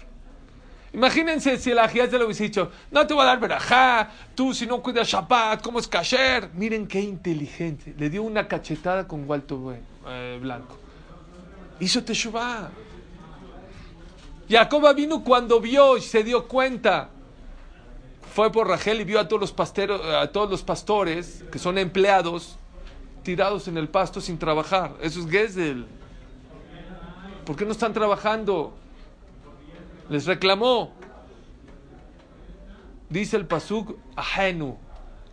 Imagínense 0.93 1.58
si 1.58 1.72
el 1.72 1.80
Ajías 1.80 2.12
le 2.12 2.24
hubiese 2.24 2.43
dicho, 2.43 2.69
no 2.91 3.08
te 3.08 3.15
voy 3.15 3.24
a 3.24 3.26
dar 3.26 3.39
verajá, 3.39 4.12
tú 4.36 4.54
si 4.54 4.67
no 4.67 4.84
cuidas 4.84 5.08
Shabbat, 5.08 5.63
¿cómo 5.63 5.80
es 5.80 5.88
kasher? 5.88 6.52
Miren 6.54 6.86
qué 6.86 7.02
inteligente. 7.02 7.96
Le 7.98 8.12
dio 8.12 8.22
una 8.22 8.48
cachetada 8.48 9.08
con 9.08 9.26
buen- 9.26 9.82
eh, 10.08 10.38
blanco. 10.39 10.83
Hizo 11.80 12.04
Teshuvah. 12.04 12.70
Jacoba 14.50 14.94
vino 14.94 15.24
cuando 15.24 15.60
vio 15.60 15.98
y 15.98 16.02
se 16.02 16.24
dio 16.24 16.48
cuenta. 16.48 17.10
Fue 18.34 18.52
por 18.52 18.68
Rachel 18.68 19.02
y 19.02 19.04
vio 19.04 19.20
a 19.20 19.28
todos 19.28 19.42
los 19.42 19.52
pasteros, 19.52 20.02
a 20.06 20.32
todos 20.32 20.50
los 20.50 20.64
pastores 20.64 21.44
que 21.52 21.60
son 21.60 21.78
empleados 21.78 22.58
tirados 23.24 23.68
en 23.68 23.78
el 23.78 23.90
pasto 23.90 24.22
sin 24.22 24.38
trabajar. 24.38 24.96
Eso 25.02 25.22
es 25.22 25.30
Gesel. 25.30 25.86
¿Por 27.46 27.56
qué 27.56 27.66
no 27.66 27.72
están 27.72 27.94
trabajando? 27.94 28.74
Les 30.10 30.26
reclamó. 30.26 30.92
Dice 33.10 33.38
el 33.38 33.46
Pasuk 33.46 33.98
Ahenu. 34.16 34.78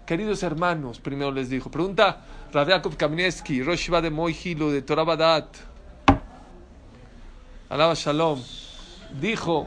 Queridos 0.07 0.43
hermanos, 0.43 1.01
primero 1.01 1.33
les 1.33 1.49
dijo. 1.49 1.71
Pregunta 1.71 2.25
Rabiakov 2.53 2.97
Kamineski, 2.97 3.63
Roshiva 3.63 4.01
de 4.01 4.11
Moihilu, 4.11 4.71
de 4.71 4.83
Torah 4.83 5.05
Badat. 5.05 5.70
Alaba 7.71 7.95
Shalom. 7.95 8.41
Dijo, 9.21 9.67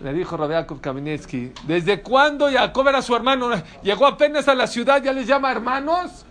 le 0.00 0.12
dijo 0.12 0.36
Rabiakov 0.36 0.80
Kamineski, 0.80 1.52
¿desde 1.66 2.00
cuándo 2.02 2.50
Jacob 2.50 2.88
era 2.88 3.02
su 3.02 3.14
hermano? 3.14 3.50
Llegó 3.82 4.06
apenas 4.06 4.48
a 4.48 4.54
la 4.54 4.66
ciudad, 4.66 5.02
ya 5.02 5.12
les 5.12 5.26
llama 5.26 5.50
hermanos. 5.52 6.24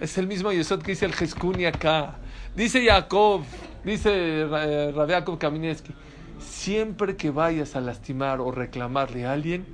Es 0.00 0.18
el 0.18 0.26
mismo 0.26 0.52
Yesod 0.52 0.82
que 0.82 0.92
dice 0.92 1.06
el 1.06 1.14
Jeskuni 1.14 1.64
acá. 1.64 2.16
Dice 2.54 2.84
Jacob, 2.84 3.42
dice 3.84 4.10
eh, 4.42 4.92
Rabiakov 4.94 5.38
Kamineski, 5.38 5.92
siempre 6.40 7.16
que 7.16 7.30
vayas 7.30 7.76
a 7.76 7.80
lastimar 7.80 8.40
o 8.40 8.50
reclamarle 8.50 9.26
a 9.26 9.32
alguien, 9.32 9.64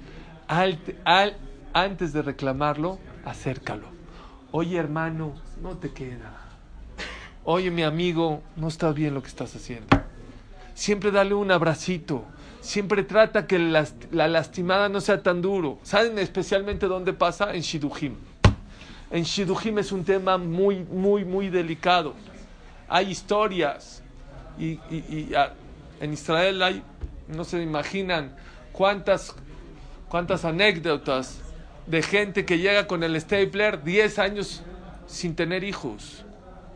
al- 0.49 0.79
al- 1.05 1.37
antes 1.73 2.13
de 2.13 2.23
reclamarlo, 2.23 2.99
acércalo. 3.25 3.89
Oye 4.53 4.77
hermano, 4.79 5.35
no 5.63 5.77
te 5.77 5.93
queda. 5.93 6.48
Oye 7.51 7.71
mi 7.71 7.83
amigo, 7.83 8.43
no 8.57 8.69
está 8.69 8.93
bien 8.93 9.15
lo 9.15 9.23
que 9.23 9.29
estás 9.29 9.57
haciendo. 9.57 9.87
Siempre 10.75 11.11
dale 11.11 11.33
un 11.33 11.51
abracito. 11.51 12.27
Siempre 12.61 13.05
trata 13.05 13.47
que 13.47 13.59
la 13.59 14.29
lastimada 14.29 14.91
no 14.91 15.01
sea 15.01 15.23
tan 15.23 15.41
duro. 15.41 15.79
¿Saben 15.83 16.19
especialmente 16.19 16.89
dónde 16.89 17.15
pasa? 17.15 17.55
En 17.55 17.63
Shidujim. 17.63 18.17
En 19.11 19.23
Shidujim 19.23 19.79
es 19.79 19.93
un 19.93 20.05
tema 20.05 20.37
muy, 20.37 20.81
muy, 20.81 21.25
muy 21.25 21.49
delicado. 21.49 22.13
Hay 22.87 23.11
historias. 23.11 24.03
Y, 24.59 24.79
ah, 25.35 25.55
en 26.03 26.13
Israel 26.13 26.63
hay, 26.63 26.83
no 27.29 27.45
se 27.45 27.63
imaginan 27.63 28.37
cuántas, 28.73 29.35
cuántas 30.11 30.45
anécdotas 30.45 31.41
de 31.87 32.03
gente 32.03 32.45
que 32.45 32.59
llega 32.59 32.87
con 32.87 33.03
el 33.03 33.19
stapler 33.19 33.83
10 33.83 34.19
años 34.19 34.63
sin 35.07 35.35
tener 35.35 35.65
hijos. 35.65 36.27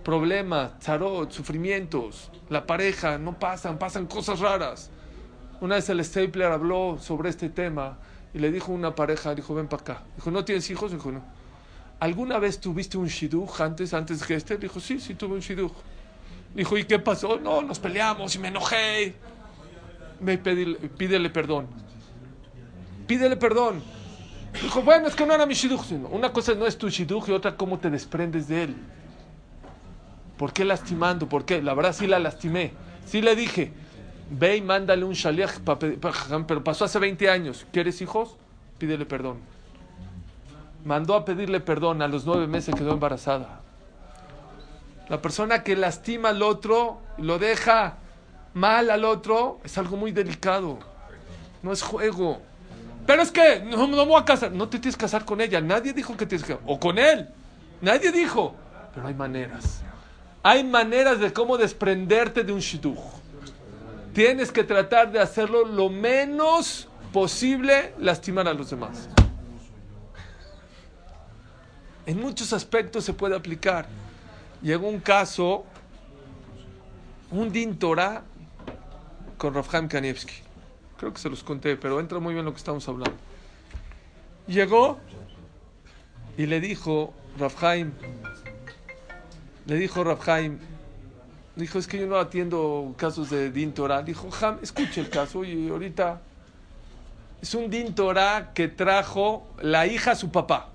Problemas, 0.05 0.79
tarot, 0.81 1.31
sufrimientos. 1.31 2.31
La 2.49 2.67
pareja, 2.67 3.19
no 3.19 3.39
pasan, 3.39 3.79
pasan 3.79 4.07
cosas 4.07 4.41
raras. 4.41 4.91
Una 5.61 5.77
vez 5.77 5.89
el 5.91 6.05
stapler 6.05 6.51
habló 6.51 6.99
sobre 7.01 7.31
este 7.31 7.49
tema 7.49 7.99
y 8.35 8.39
le 8.39 8.51
dijo 8.51 8.73
a 8.73 8.75
una 8.75 8.95
pareja, 8.95 9.35
dijo, 9.35 9.55
ven 9.55 9.69
para 9.69 9.83
acá. 9.83 10.03
Dijo, 10.17 10.31
¿no 10.31 10.45
tienes 10.45 10.69
hijos? 10.71 10.91
Dijo, 10.91 11.13
no. 11.13 11.23
¿Alguna 12.01 12.41
vez 12.41 12.59
tuviste 12.61 12.99
un 12.99 13.07
shidduch 13.07 13.61
antes, 13.61 13.95
antes 13.95 14.25
que 14.25 14.35
este? 14.35 14.57
Dijo, 14.57 14.81
sí, 14.81 14.99
sí 14.99 15.15
tuve 15.15 15.35
un 15.35 15.41
shidduch. 15.41 15.73
Dijo, 16.53 16.77
¿y 16.77 16.85
qué 16.85 16.99
pasó? 16.99 17.39
No, 17.39 17.63
nos 17.63 17.79
peleamos 17.79 18.35
y 18.35 18.39
me 18.41 18.49
enojé. 18.49 19.15
Y 20.21 20.25
pedile- 20.25 20.89
pídele 20.91 21.31
perdón. 21.31 21.69
Pídele 23.07 23.37
perdón. 23.37 23.81
Dijo, 24.61 24.83
bueno, 24.83 25.07
es 25.07 25.15
que 25.15 25.25
no 25.25 25.33
era 25.33 25.47
mi 25.47 25.55
shidduch. 25.55 25.93
Una 26.11 26.33
cosa 26.33 26.55
no 26.55 26.67
es 26.67 26.77
tu 26.77 26.89
shidduch 26.89 27.29
y 27.29 27.33
otra 27.33 27.57
cómo 27.57 27.79
te 27.79 27.89
desprendes 27.89 28.49
de 28.49 28.65
él. 28.65 28.77
¿Por 30.43 30.53
qué 30.53 30.65
lastimando? 30.65 31.29
¿Por 31.29 31.45
qué? 31.45 31.63
La 31.63 31.73
verdad 31.73 31.93
sí 31.93 32.09
la 32.09 32.19
lastimé. 32.19 32.73
Sí 33.07 33.23
le 33.23 33.37
dije, 33.37 33.71
ve 34.29 34.57
y 34.57 34.61
mándale 34.61 35.05
un 35.05 35.13
shaliach, 35.13 35.61
pero 36.49 36.65
pasó 36.65 36.85
hace 36.85 36.99
20 36.99 37.31
años. 37.31 37.65
¿Quieres 37.73 38.03
hijos? 38.03 38.35
Pídele 38.77 39.07
perdón. 39.07 39.37
Mandó 40.85 41.15
a 41.15 41.25
pedirle 41.25 41.61
perdón, 41.61 42.03
a 42.03 42.09
los 42.09 42.27
nueve 42.27 42.49
meses 42.49 42.75
quedó 42.75 42.91
embarazada. 42.91 43.61
La 45.09 45.23
persona 45.23 45.63
que 45.63 45.77
lastima 45.77 46.31
al 46.31 46.43
otro 46.43 46.99
lo 47.19 47.39
deja 47.39 47.99
mal 48.53 48.91
al 48.91 49.05
otro 49.05 49.61
es 49.63 49.79
algo 49.79 49.97
muy 49.97 50.11
delicado. 50.11 50.81
No 51.63 51.71
es 51.71 51.83
juego. 51.83 52.43
Pero 53.07 53.23
es 53.23 53.31
que 53.31 53.61
no, 53.61 53.87
no 53.87 53.97
me 53.97 54.07
voy 54.07 54.21
a 54.21 54.25
casar. 54.25 54.51
No 54.51 54.69
te 54.69 54.81
tienes 54.81 54.97
que 54.97 55.03
casar 55.03 55.25
con 55.25 55.41
ella. 55.41 55.61
Nadie 55.61 55.93
dijo 55.93 56.17
que 56.17 56.27
tienes 56.27 56.45
que. 56.45 56.59
O 56.67 56.81
con 56.81 56.99
él. 56.99 57.29
Nadie 57.81 58.11
dijo. 58.11 58.57
Pero 58.93 59.07
hay 59.07 59.15
maneras. 59.15 59.85
Hay 60.43 60.65
maneras 60.65 61.21
de 61.21 61.33
cómo 61.33 61.57
desprenderte 61.57 62.43
de 62.43 62.53
un 62.53 62.61
shidduch. 62.61 62.99
Tienes 64.13 64.51
que 64.51 64.65
tratar 64.65 65.13
de 65.13 65.21
hacerlo 65.21 65.65
lo 65.65 65.89
menos 65.89 66.89
posible 67.13 67.95
lastimar 67.99 68.49
a 68.49 68.53
los 68.53 68.71
demás. 68.71 69.09
En 72.05 72.21
muchos 72.21 72.53
aspectos 72.53 73.05
se 73.05 73.13
puede 73.13 73.37
aplicar. 73.37 73.87
Llegó 74.61 74.89
un 74.89 75.01
caso, 75.01 75.65
un 77.31 77.53
din 77.53 77.79
con 79.39 79.55
Rafhaim 79.55 79.89
Kanievski. 79.89 80.35
Creo 80.99 81.13
que 81.13 81.21
se 81.21 81.31
los 81.31 81.43
conté, 81.43 81.77
pero 81.77 82.01
entra 82.01 82.19
muy 82.19 82.35
bien 82.35 82.45
lo 82.45 82.53
que 82.53 82.59
estamos 82.59 82.87
hablando. 82.89 83.17
Llegó 84.47 84.99
y 86.37 86.47
le 86.47 86.61
dijo 86.61 87.15
Rafhaim, 87.39 87.93
le 89.67 89.77
dijo 89.77 90.03
Rafhaim, 90.05 90.59
dijo, 91.57 91.79
es 91.79 91.87
que 91.87 91.99
yo 91.99 92.07
no 92.07 92.17
atiendo 92.17 92.95
casos 92.97 93.31
de 93.31 93.51
din 93.51 93.73
Torah. 93.73 94.03
Dijo, 94.03 94.29
Ham, 94.41 94.59
escuche 94.63 95.01
el 95.01 95.11
caso 95.11 95.45
y 95.45 95.69
ahorita 95.69 96.21
es 97.41 97.55
un 97.55 97.71
din 97.71 97.95
que 98.55 98.69
trajo 98.69 99.47
la 99.61 99.87
hija 99.87 100.13
a 100.13 100.15
su 100.15 100.31
papá. 100.31 100.71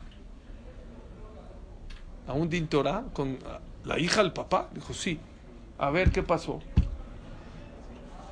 A 2.28 2.34
un 2.34 2.50
din 2.50 2.68
con 3.14 3.40
la 3.86 4.00
hija 4.00 4.22
al 4.22 4.34
papá. 4.34 4.68
Dijo, 4.74 4.94
sí. 4.94 5.20
A 5.78 5.90
ver, 5.92 6.12
¿qué 6.12 6.24
pasó? 6.24 6.62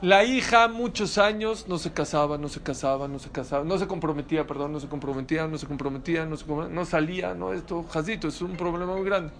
La 0.01 0.25
hija 0.25 0.67
muchos 0.67 1.17
años 1.17 1.67
no 1.67 1.77
se 1.77 1.93
casaba, 1.93 2.37
no 2.37 2.49
se 2.49 2.59
casaba, 2.59 3.07
no 3.07 3.17
se 3.17 3.29
casaba, 3.29 3.63
no 3.63 3.77
se 3.77 3.87
comprometía, 3.87 4.45
perdón, 4.45 4.73
no 4.73 4.79
se 4.79 4.87
comprometía, 4.87 5.47
no 5.47 5.57
se 5.57 5.65
comprometía, 5.65 6.25
no, 6.25 6.35
se 6.35 6.45
compro- 6.45 6.69
no 6.69 6.85
salía, 6.85 7.33
no 7.33 7.53
esto, 7.53 7.83
jazito, 7.83 8.27
es 8.27 8.41
un 8.41 8.57
problema 8.57 8.93
muy 8.93 9.05
grande. 9.05 9.33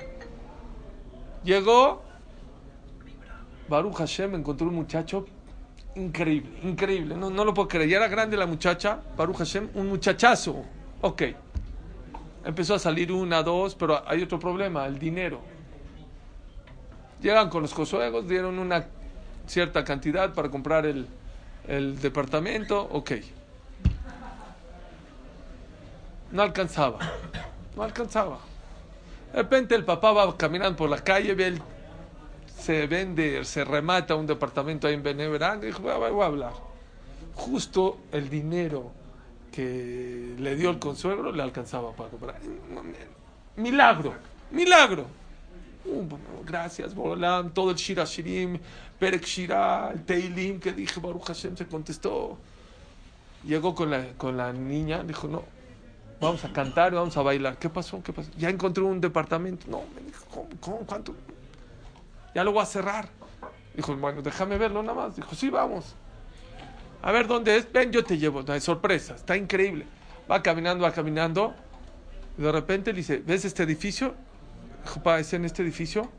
Llegó, 1.45 2.01
Baruch 3.69 3.97
Hashem 3.97 4.33
encontró 4.33 4.67
un 4.67 4.73
muchacho 4.73 5.27
increíble, 5.93 6.59
increíble, 6.63 7.15
no, 7.15 7.29
no 7.29 7.45
lo 7.45 7.53
puedo 7.53 7.67
creer, 7.67 7.87
ya 7.87 7.97
era 7.97 8.07
grande 8.07 8.35
la 8.35 8.47
muchacha, 8.47 8.99
Baruch 9.15 9.37
Hashem, 9.37 9.69
un 9.75 9.87
muchachazo, 9.87 10.65
ok. 11.01 11.21
Empezó 12.43 12.73
a 12.73 12.79
salir 12.79 13.11
una, 13.11 13.43
dos, 13.43 13.75
pero 13.75 14.01
hay 14.07 14.23
otro 14.23 14.39
problema, 14.39 14.87
el 14.87 14.97
dinero. 14.97 15.39
Llegan 17.21 17.49
con 17.49 17.61
los 17.61 17.75
cosuegos, 17.75 18.27
dieron 18.27 18.57
una 18.57 18.87
cierta 19.45 19.83
cantidad 19.83 20.33
para 20.33 20.49
comprar 20.49 20.87
el, 20.87 21.07
el 21.67 22.01
departamento, 22.01 22.81
ok. 22.91 23.11
No 26.31 26.41
alcanzaba, 26.41 26.99
no 27.75 27.83
alcanzaba. 27.83 28.39
De 29.35 29.41
repente 29.41 29.75
el 29.75 29.83
papá 29.83 30.13
va 30.13 30.37
caminando 30.37 30.77
por 30.77 30.89
la 30.89 31.03
calle, 31.03 31.33
ve 31.35 31.47
el, 31.47 31.61
se 32.57 32.87
vende, 32.87 33.43
se 33.43 33.65
remata 33.65 34.15
un 34.15 34.25
departamento 34.25 34.87
ahí 34.87 34.93
en 34.93 35.03
Beneverán, 35.03 35.59
dijo, 35.59 35.81
voy 35.81 36.21
a, 36.21 36.25
hablar. 36.25 36.53
Justo 37.33 37.97
el 38.13 38.29
dinero 38.29 38.93
que 39.51 40.35
le 40.39 40.55
dio 40.55 40.69
el 40.69 40.79
consuegro 40.79 41.33
le 41.33 41.43
alcanzaba 41.43 41.91
para 41.91 42.11
comprar. 42.11 42.39
Milagro, 43.57 44.13
milagro. 44.51 45.05
Gracias, 46.45 46.95
Borolam, 46.95 47.53
todo 47.53 47.71
el 47.71 47.75
Shira 47.75 48.05
Shirim, 48.05 48.57
Perek 48.97 49.25
Shira, 49.25 49.91
el 49.93 50.05
Teilim 50.05 50.61
que 50.61 50.71
dije, 50.71 51.01
Baruch 51.01 51.25
Hashem 51.25 51.57
se 51.57 51.67
contestó. 51.67 52.37
Llegó 53.43 53.75
con 53.75 53.91
la, 53.91 54.13
con 54.13 54.37
la 54.37 54.53
niña, 54.53 55.03
dijo, 55.03 55.27
no, 55.27 55.43
vamos 56.25 56.43
a 56.45 56.51
cantar 56.51 56.93
vamos 56.93 57.15
a 57.17 57.21
bailar. 57.21 57.57
¿Qué 57.57 57.69
pasó? 57.69 58.01
¿Qué 58.03 58.11
pasó? 58.13 58.29
Ya 58.37 58.49
encontré 58.49 58.83
un 58.83 58.99
departamento. 58.99 59.67
No, 59.69 59.83
me 59.95 60.01
dijo, 60.01 60.47
¿cómo? 60.59 60.77
¿Cuánto? 60.79 61.15
Ya 62.33 62.43
lo 62.43 62.51
voy 62.51 62.63
a 62.63 62.65
cerrar. 62.65 63.09
Dijo, 63.75 63.95
bueno, 63.95 64.21
déjame 64.21 64.57
verlo 64.57 64.81
nada 64.81 64.93
más. 64.93 65.15
Dijo, 65.15 65.35
sí, 65.35 65.49
vamos. 65.49 65.95
A 67.01 67.11
ver 67.11 67.27
dónde 67.27 67.55
es. 67.57 67.71
Ven, 67.71 67.91
yo 67.91 68.03
te 68.03 68.17
llevo. 68.17 68.41
No 68.43 68.59
sorpresa. 68.59 69.15
Está 69.15 69.37
increíble. 69.37 69.85
Va 70.29 70.41
caminando, 70.41 70.83
va 70.83 70.91
caminando. 70.91 71.53
Y 72.37 72.41
de 72.41 72.51
repente 72.51 72.91
le 72.91 72.97
dice, 72.97 73.21
¿ves 73.25 73.45
este 73.45 73.63
edificio? 73.63 74.15
Dijo, 74.83 75.01
pa, 75.01 75.19
¿es 75.19 75.33
en 75.33 75.45
este 75.45 75.61
edificio? 75.61 76.09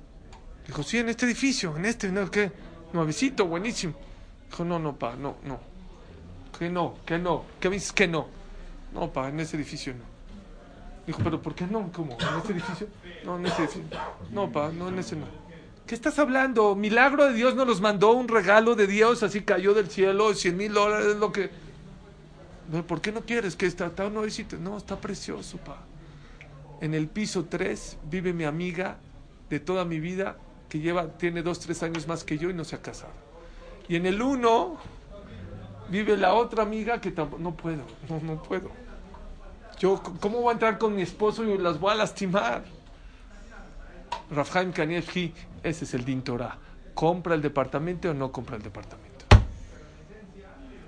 Dijo, 0.67 0.83
sí, 0.83 0.99
en 0.99 1.09
este 1.09 1.27
edificio, 1.27 1.77
en 1.77 1.85
este, 1.85 2.09
¿no? 2.09 2.31
¿Qué? 2.31 2.51
Nuevecito, 2.93 3.47
buenísimo. 3.47 3.95
Dijo, 4.51 4.65
no, 4.65 4.79
no, 4.79 4.97
pa, 4.97 5.17
no, 5.17 5.37
no. 5.45 5.61
Que 6.59 6.71
no, 6.71 6.95
que 7.05 7.19
no. 7.19 7.45
¿Qué 7.61 7.69
dices 7.69 7.93
que 7.93 8.09
no? 8.09 8.29
No, 8.93 9.13
pa, 9.13 9.29
en 9.29 9.41
ese 9.41 9.57
edificio 9.57 9.95
no. 9.95 10.05
Dijo, 11.07 11.21
pero 11.23 11.41
¿por 11.41 11.55
qué 11.55 11.67
no? 11.67 11.91
¿Cómo? 11.93 12.17
¿En 12.19 12.39
este 12.39 12.53
edificio? 12.53 12.89
No, 13.25 13.37
en 13.37 13.47
ese 13.47 13.63
edificio. 13.63 13.85
No, 14.31 14.51
pa, 14.51 14.71
no, 14.73 14.89
en 14.89 14.99
ese 14.99 15.17
no. 15.17 15.27
¿Qué 15.87 15.95
estás 15.95 16.19
hablando? 16.19 16.75
Milagro 16.75 17.27
de 17.27 17.33
Dios 17.33 17.55
nos 17.55 17.67
los 17.67 17.81
mandó, 17.81 18.11
un 18.13 18.27
regalo 18.27 18.75
de 18.75 18.89
Dios, 18.89 19.23
así 19.23 19.43
cayó 19.43 19.73
del 19.73 19.89
cielo, 19.89 20.35
100 20.35 20.57
mil 20.57 20.73
dólares, 20.73 21.17
lo 21.17 21.31
que... 21.31 21.51
No, 22.73 22.85
¿Por 22.85 23.01
qué 23.01 23.13
no 23.13 23.21
quieres 23.21 23.55
que 23.55 23.67
está, 23.67 23.87
está 23.87 24.11
nuevecito? 24.11 24.57
No, 24.57 24.77
está 24.77 25.01
precioso, 25.01 25.59
pa. 25.59 25.79
En 26.81 26.93
el 26.93 27.07
piso 27.07 27.45
3 27.45 27.99
vive 28.11 28.33
mi 28.33 28.43
amiga 28.43 28.99
de 29.49 29.61
toda 29.61 29.85
mi 29.85 30.01
vida 30.01 30.37
que 30.69 30.81
lleva, 30.81 31.07
tiene 31.19 31.43
dos, 31.43 31.61
tres 31.61 31.83
años 31.85 32.09
más 32.09 32.25
que 32.25 32.37
yo 32.37 32.51
y 32.51 32.55
no 32.55 32.65
se 32.65 32.75
ha 32.75 32.83
casado. 32.83 33.13
Y 33.89 33.95
en 33.95 34.07
el 34.07 34.21
1 34.21 34.77
Vive 35.89 36.17
la 36.17 36.35
otra 36.35 36.63
amiga 36.63 37.01
que 37.01 37.11
tampoco, 37.13 37.43
no 37.43 37.55
puedo, 37.55 37.83
no, 38.09 38.21
no 38.21 38.43
puedo. 38.43 38.71
Yo, 39.79 40.03
¿cómo 40.21 40.41
voy 40.41 40.51
a 40.51 40.53
entrar 40.53 40.79
con 40.79 40.97
mi 40.97 41.03
esposo 41.03 41.45
y 41.45 41.59
las 41.59 41.79
voy 41.79 41.93
a 41.93 41.95
lastimar? 41.97 42.65
Rafhaim 44.31 44.73
Kanievski, 44.73 45.33
ese 45.63 45.85
es 45.85 45.95
el 45.95 46.05
Din 46.05 46.23
Torah. 46.23 46.57
¿Compra 46.95 47.35
el 47.35 47.43
departamento 47.43 48.11
o 48.11 48.15
no 48.15 48.33
compra 48.33 48.57
el 48.57 48.63
departamento? 48.63 49.07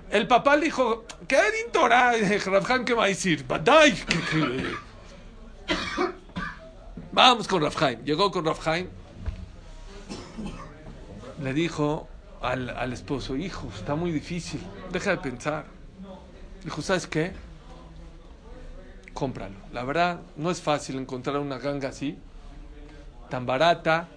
El 0.09 0.27
papá 0.27 0.55
le 0.55 0.65
dijo, 0.65 1.05
¿qué 1.27 1.35
Din 1.35 1.71
Torah? 1.71 2.13
Rafhaim, 2.45 2.83
¿qué 2.83 2.93
va 2.93 3.05
a 3.05 3.07
decir? 3.07 3.45
Badai. 3.47 3.93
Vamos 7.11 7.47
con 7.47 7.61
Rafhaim. 7.61 8.03
Llegó 8.03 8.31
con 8.31 8.43
Rafhaim. 8.45 8.87
Le 11.41 11.53
dijo 11.53 12.07
al, 12.41 12.69
al 12.69 12.93
esposo, 12.93 13.35
hijo, 13.35 13.69
está 13.75 13.95
muy 13.95 14.11
difícil. 14.11 14.61
Deja 14.91 15.11
de 15.11 15.17
pensar. 15.17 15.65
Dijo, 16.63 16.81
¿sabes 16.81 17.07
qué? 17.07 17.31
Cómpralo. 19.13 19.55
La 19.73 19.83
verdad, 19.83 20.19
no 20.37 20.51
es 20.51 20.61
fácil 20.61 20.97
encontrar 20.97 21.37
una 21.37 21.57
ganga 21.57 21.89
así, 21.89 22.17
tan 23.29 23.45
barata. 23.45 24.07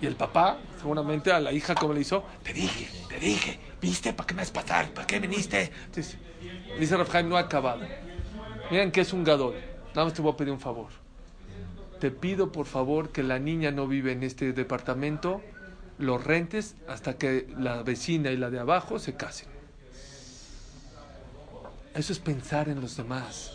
Y 0.00 0.06
el 0.06 0.14
papá, 0.14 0.58
seguramente 0.80 1.32
a 1.32 1.40
la 1.40 1.52
hija, 1.52 1.74
como 1.74 1.92
le 1.92 2.00
hizo, 2.00 2.24
te 2.44 2.52
dije, 2.52 2.88
te 3.08 3.18
dije, 3.18 3.58
¿viste? 3.80 4.12
¿Para 4.12 4.28
qué 4.28 4.34
me 4.34 4.42
vas 4.42 4.50
a 4.50 4.52
pasar? 4.52 4.90
¿Para 4.90 5.06
qué 5.06 5.18
viniste? 5.18 5.72
Dice 6.78 6.96
Rafhaim, 6.96 7.28
no 7.28 7.36
ha 7.36 7.40
acabado. 7.40 7.80
Miren 8.70 8.92
que 8.92 9.00
es 9.00 9.12
un 9.12 9.24
gadol. 9.24 9.56
Nada 9.88 10.04
más 10.04 10.14
te 10.14 10.22
voy 10.22 10.32
a 10.32 10.36
pedir 10.36 10.52
un 10.52 10.60
favor. 10.60 10.88
Te 11.98 12.12
pido 12.12 12.52
por 12.52 12.66
favor 12.66 13.10
que 13.10 13.24
la 13.24 13.40
niña 13.40 13.72
no 13.72 13.88
vive 13.88 14.12
en 14.12 14.22
este 14.22 14.52
departamento, 14.52 15.40
lo 15.98 16.18
rentes 16.18 16.74
hasta 16.88 17.16
que 17.16 17.48
la 17.58 17.82
vecina 17.82 18.30
y 18.30 18.36
la 18.36 18.50
de 18.50 18.58
abajo 18.58 18.98
se 18.98 19.14
casen. 19.14 19.48
Eso 21.94 22.12
es 22.12 22.18
pensar 22.18 22.68
en 22.68 22.80
los 22.80 22.96
demás. 22.96 23.52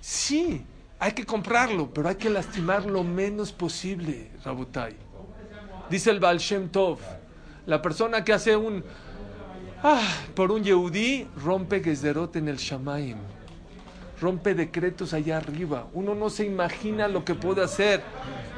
Sí, 0.00 0.64
hay 0.98 1.12
que 1.12 1.26
comprarlo, 1.26 1.92
pero 1.92 2.08
hay 2.08 2.16
que 2.16 2.30
lastimar 2.30 2.86
lo 2.86 3.04
menos 3.04 3.52
posible, 3.52 4.30
Rabutai. 4.44 4.96
Dice 5.90 6.10
el 6.10 6.20
Baal 6.20 6.38
Shem 6.38 6.68
Tov, 6.68 6.98
la 7.66 7.82
persona 7.82 8.24
que 8.24 8.32
hace 8.32 8.56
un... 8.56 8.82
Ah, 9.82 10.08
por 10.34 10.50
un 10.50 10.64
Yehudí 10.64 11.28
rompe 11.36 11.82
Gezerot 11.82 12.34
en 12.36 12.48
el 12.48 12.56
Shamaim 12.56 13.18
rompe 14.20 14.54
decretos 14.54 15.12
allá 15.14 15.38
arriba. 15.38 15.88
Uno 15.92 16.14
no 16.14 16.30
se 16.30 16.44
imagina 16.44 17.08
lo 17.08 17.24
que 17.24 17.34
puede 17.34 17.62
hacer. 17.62 18.02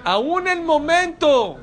Aún 0.04 0.48
el 0.48 0.62
momento 0.62 1.58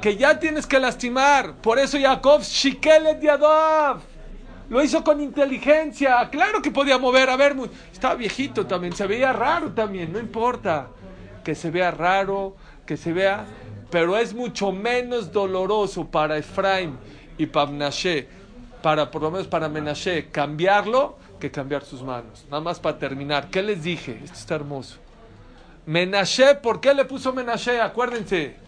que 0.00 0.16
ya 0.16 0.38
tienes 0.38 0.66
que 0.66 0.78
lastimar. 0.78 1.54
Por 1.54 1.78
eso 1.78 1.98
Jacob 2.00 2.42
Shikelet 2.42 3.20
Yadav. 3.20 4.00
Lo 4.68 4.82
hizo 4.82 5.02
con 5.02 5.20
inteligencia. 5.20 6.28
Claro 6.30 6.60
que 6.60 6.70
podía 6.70 6.98
mover. 6.98 7.30
A 7.30 7.36
ver, 7.36 7.56
estaba 7.92 8.14
viejito 8.14 8.66
también. 8.66 8.92
Se 8.94 9.06
veía 9.06 9.32
raro 9.32 9.72
también. 9.72 10.12
No 10.12 10.18
importa. 10.18 10.88
Que 11.42 11.54
se 11.54 11.70
vea 11.70 11.90
raro, 11.90 12.56
que 12.84 12.96
se 12.96 13.12
vea. 13.12 13.46
Pero 13.90 14.16
es 14.18 14.34
mucho 14.34 14.70
menos 14.70 15.32
doloroso 15.32 16.06
para 16.06 16.36
Efraim 16.36 16.96
y 17.38 17.46
para 17.46 17.70
Menashe, 17.70 18.28
para 18.82 19.10
por 19.10 19.22
lo 19.22 19.30
menos 19.30 19.46
para 19.46 19.68
Menashe, 19.68 20.28
cambiarlo 20.30 21.16
que 21.40 21.50
cambiar 21.50 21.84
sus 21.84 22.02
manos. 22.02 22.44
Nada 22.50 22.60
más 22.60 22.78
para 22.80 22.98
terminar. 22.98 23.48
¿Qué 23.48 23.62
les 23.62 23.82
dije? 23.82 24.20
Esto 24.22 24.36
está 24.36 24.54
hermoso. 24.56 24.98
Menashe, 25.86 26.56
¿por 26.56 26.80
qué 26.80 26.92
le 26.92 27.06
puso 27.06 27.32
Menashe? 27.32 27.80
Acuérdense. 27.80 28.67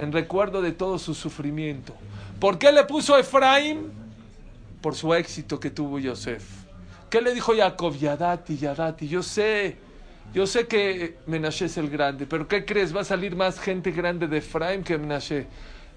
En 0.00 0.12
recuerdo 0.12 0.62
de 0.62 0.72
todo 0.72 0.98
su 0.98 1.14
sufrimiento. 1.14 1.94
¿Por 2.40 2.58
qué 2.58 2.72
le 2.72 2.84
puso 2.84 3.16
Efraim? 3.16 3.90
Por 4.80 4.94
su 4.94 5.14
éxito 5.14 5.60
que 5.60 5.70
tuvo 5.70 5.98
Yosef. 5.98 6.42
¿Qué 7.08 7.20
le 7.20 7.34
dijo 7.34 7.52
Jacob? 7.54 7.94
Yadati, 7.94 8.56
Yadati. 8.56 9.06
Yo 9.06 9.22
sé, 9.22 9.76
yo 10.32 10.46
sé 10.46 10.66
que 10.66 11.18
Menashe 11.26 11.66
es 11.66 11.76
el 11.76 11.90
grande, 11.90 12.26
pero 12.26 12.48
¿qué 12.48 12.64
crees? 12.64 12.96
Va 12.96 13.02
a 13.02 13.04
salir 13.04 13.36
más 13.36 13.60
gente 13.60 13.90
grande 13.90 14.26
de 14.26 14.38
Efraim 14.38 14.82
que 14.82 14.96
Menashe. 14.96 15.46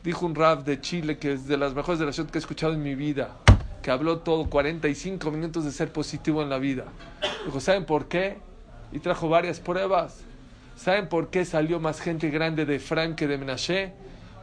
Dijo 0.04 0.26
un 0.26 0.36
rap 0.36 0.66
de 0.66 0.82
Chile 0.82 1.18
que 1.18 1.34
es 1.34 1.48
de 1.48 1.58
las 1.58 1.74
mejores 1.74 2.00
de 2.00 2.06
la 2.06 2.12
ciudad 2.12 2.30
que 2.30 2.38
he 2.38 2.42
escuchado 2.42 2.74
en 2.74 2.84
mi 2.84 2.96
vida, 2.96 3.38
que 3.82 3.92
habló 3.92 4.20
todo 4.20 4.50
45 4.50 5.32
minutos 5.32 5.64
de 5.64 5.72
ser 5.72 5.92
positivo 5.94 6.44
en 6.44 6.50
la 6.50 6.60
vida. 6.60 6.84
Dijo, 7.46 7.60
¿saben 7.60 7.86
por 7.86 8.10
qué? 8.10 8.38
Y 8.92 9.00
trajo 9.00 9.30
varias 9.30 9.60
pruebas. 9.60 10.25
¿Saben 10.76 11.08
por 11.10 11.30
qué 11.30 11.46
salió 11.46 11.80
más 11.80 12.02
gente 12.02 12.30
grande 12.30 12.66
de 12.66 12.76
Efraim 12.76 13.16
que 13.16 13.28
de 13.28 13.38
Menashe? 13.38 13.94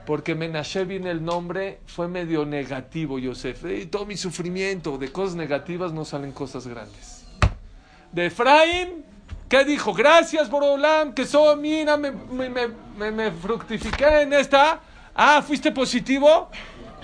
Porque 0.07 0.35
Menashe 0.35 0.85
viene 0.85 1.11
el 1.11 1.25
nombre, 1.25 1.79
fue 1.87 2.09
medio 2.09 2.45
negativo, 2.45 3.19
Yosef. 3.19 3.65
Y 3.67 3.87
todo 3.87 4.05
mi 4.07 4.17
sufrimiento, 4.17 4.99
de 4.99 5.13
cosas 5.13 5.37
negativas 5.37 5.93
no 5.93 6.05
salen 6.05 6.33
cosas 6.33 6.67
grandes. 6.67 7.25
De 8.11 8.27
Efraim, 8.27 9.05
¿qué 9.49 9.65
dijo? 9.65 9.95
Gracias, 9.95 10.51
Borolam, 10.51 11.13
que 11.15 11.25
soy, 11.25 11.57
mira, 11.61 11.97
me, 11.97 12.11
me, 12.11 12.49
me, 12.51 13.11
me- 13.13 13.31
fructifiqué 13.31 14.23
en 14.23 14.33
esta. 14.33 14.81
Ah, 15.15 15.41
¿fuiste 15.47 15.71
positivo? 15.71 16.51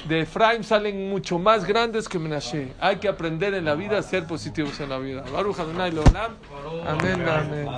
De 0.08 0.20
Efraim 0.20 0.62
salen 0.62 1.08
mucho 1.10 1.38
más 1.38 1.64
grandes 1.64 2.08
que 2.08 2.18
Menashe. 2.18 2.72
Hay 2.80 2.96
que 2.96 3.08
aprender 3.08 3.52
en 3.54 3.64
la 3.64 3.74
vida 3.74 3.98
a 3.98 4.02
ser 4.02 4.26
positivos 4.26 4.78
en 4.80 4.88
la 4.90 4.98
vida. 4.98 5.22
Baruch 5.32 5.58
Adonai 5.58 5.90
Leolam. 5.92 6.36
Amén, 6.86 7.28
amén. 7.28 7.68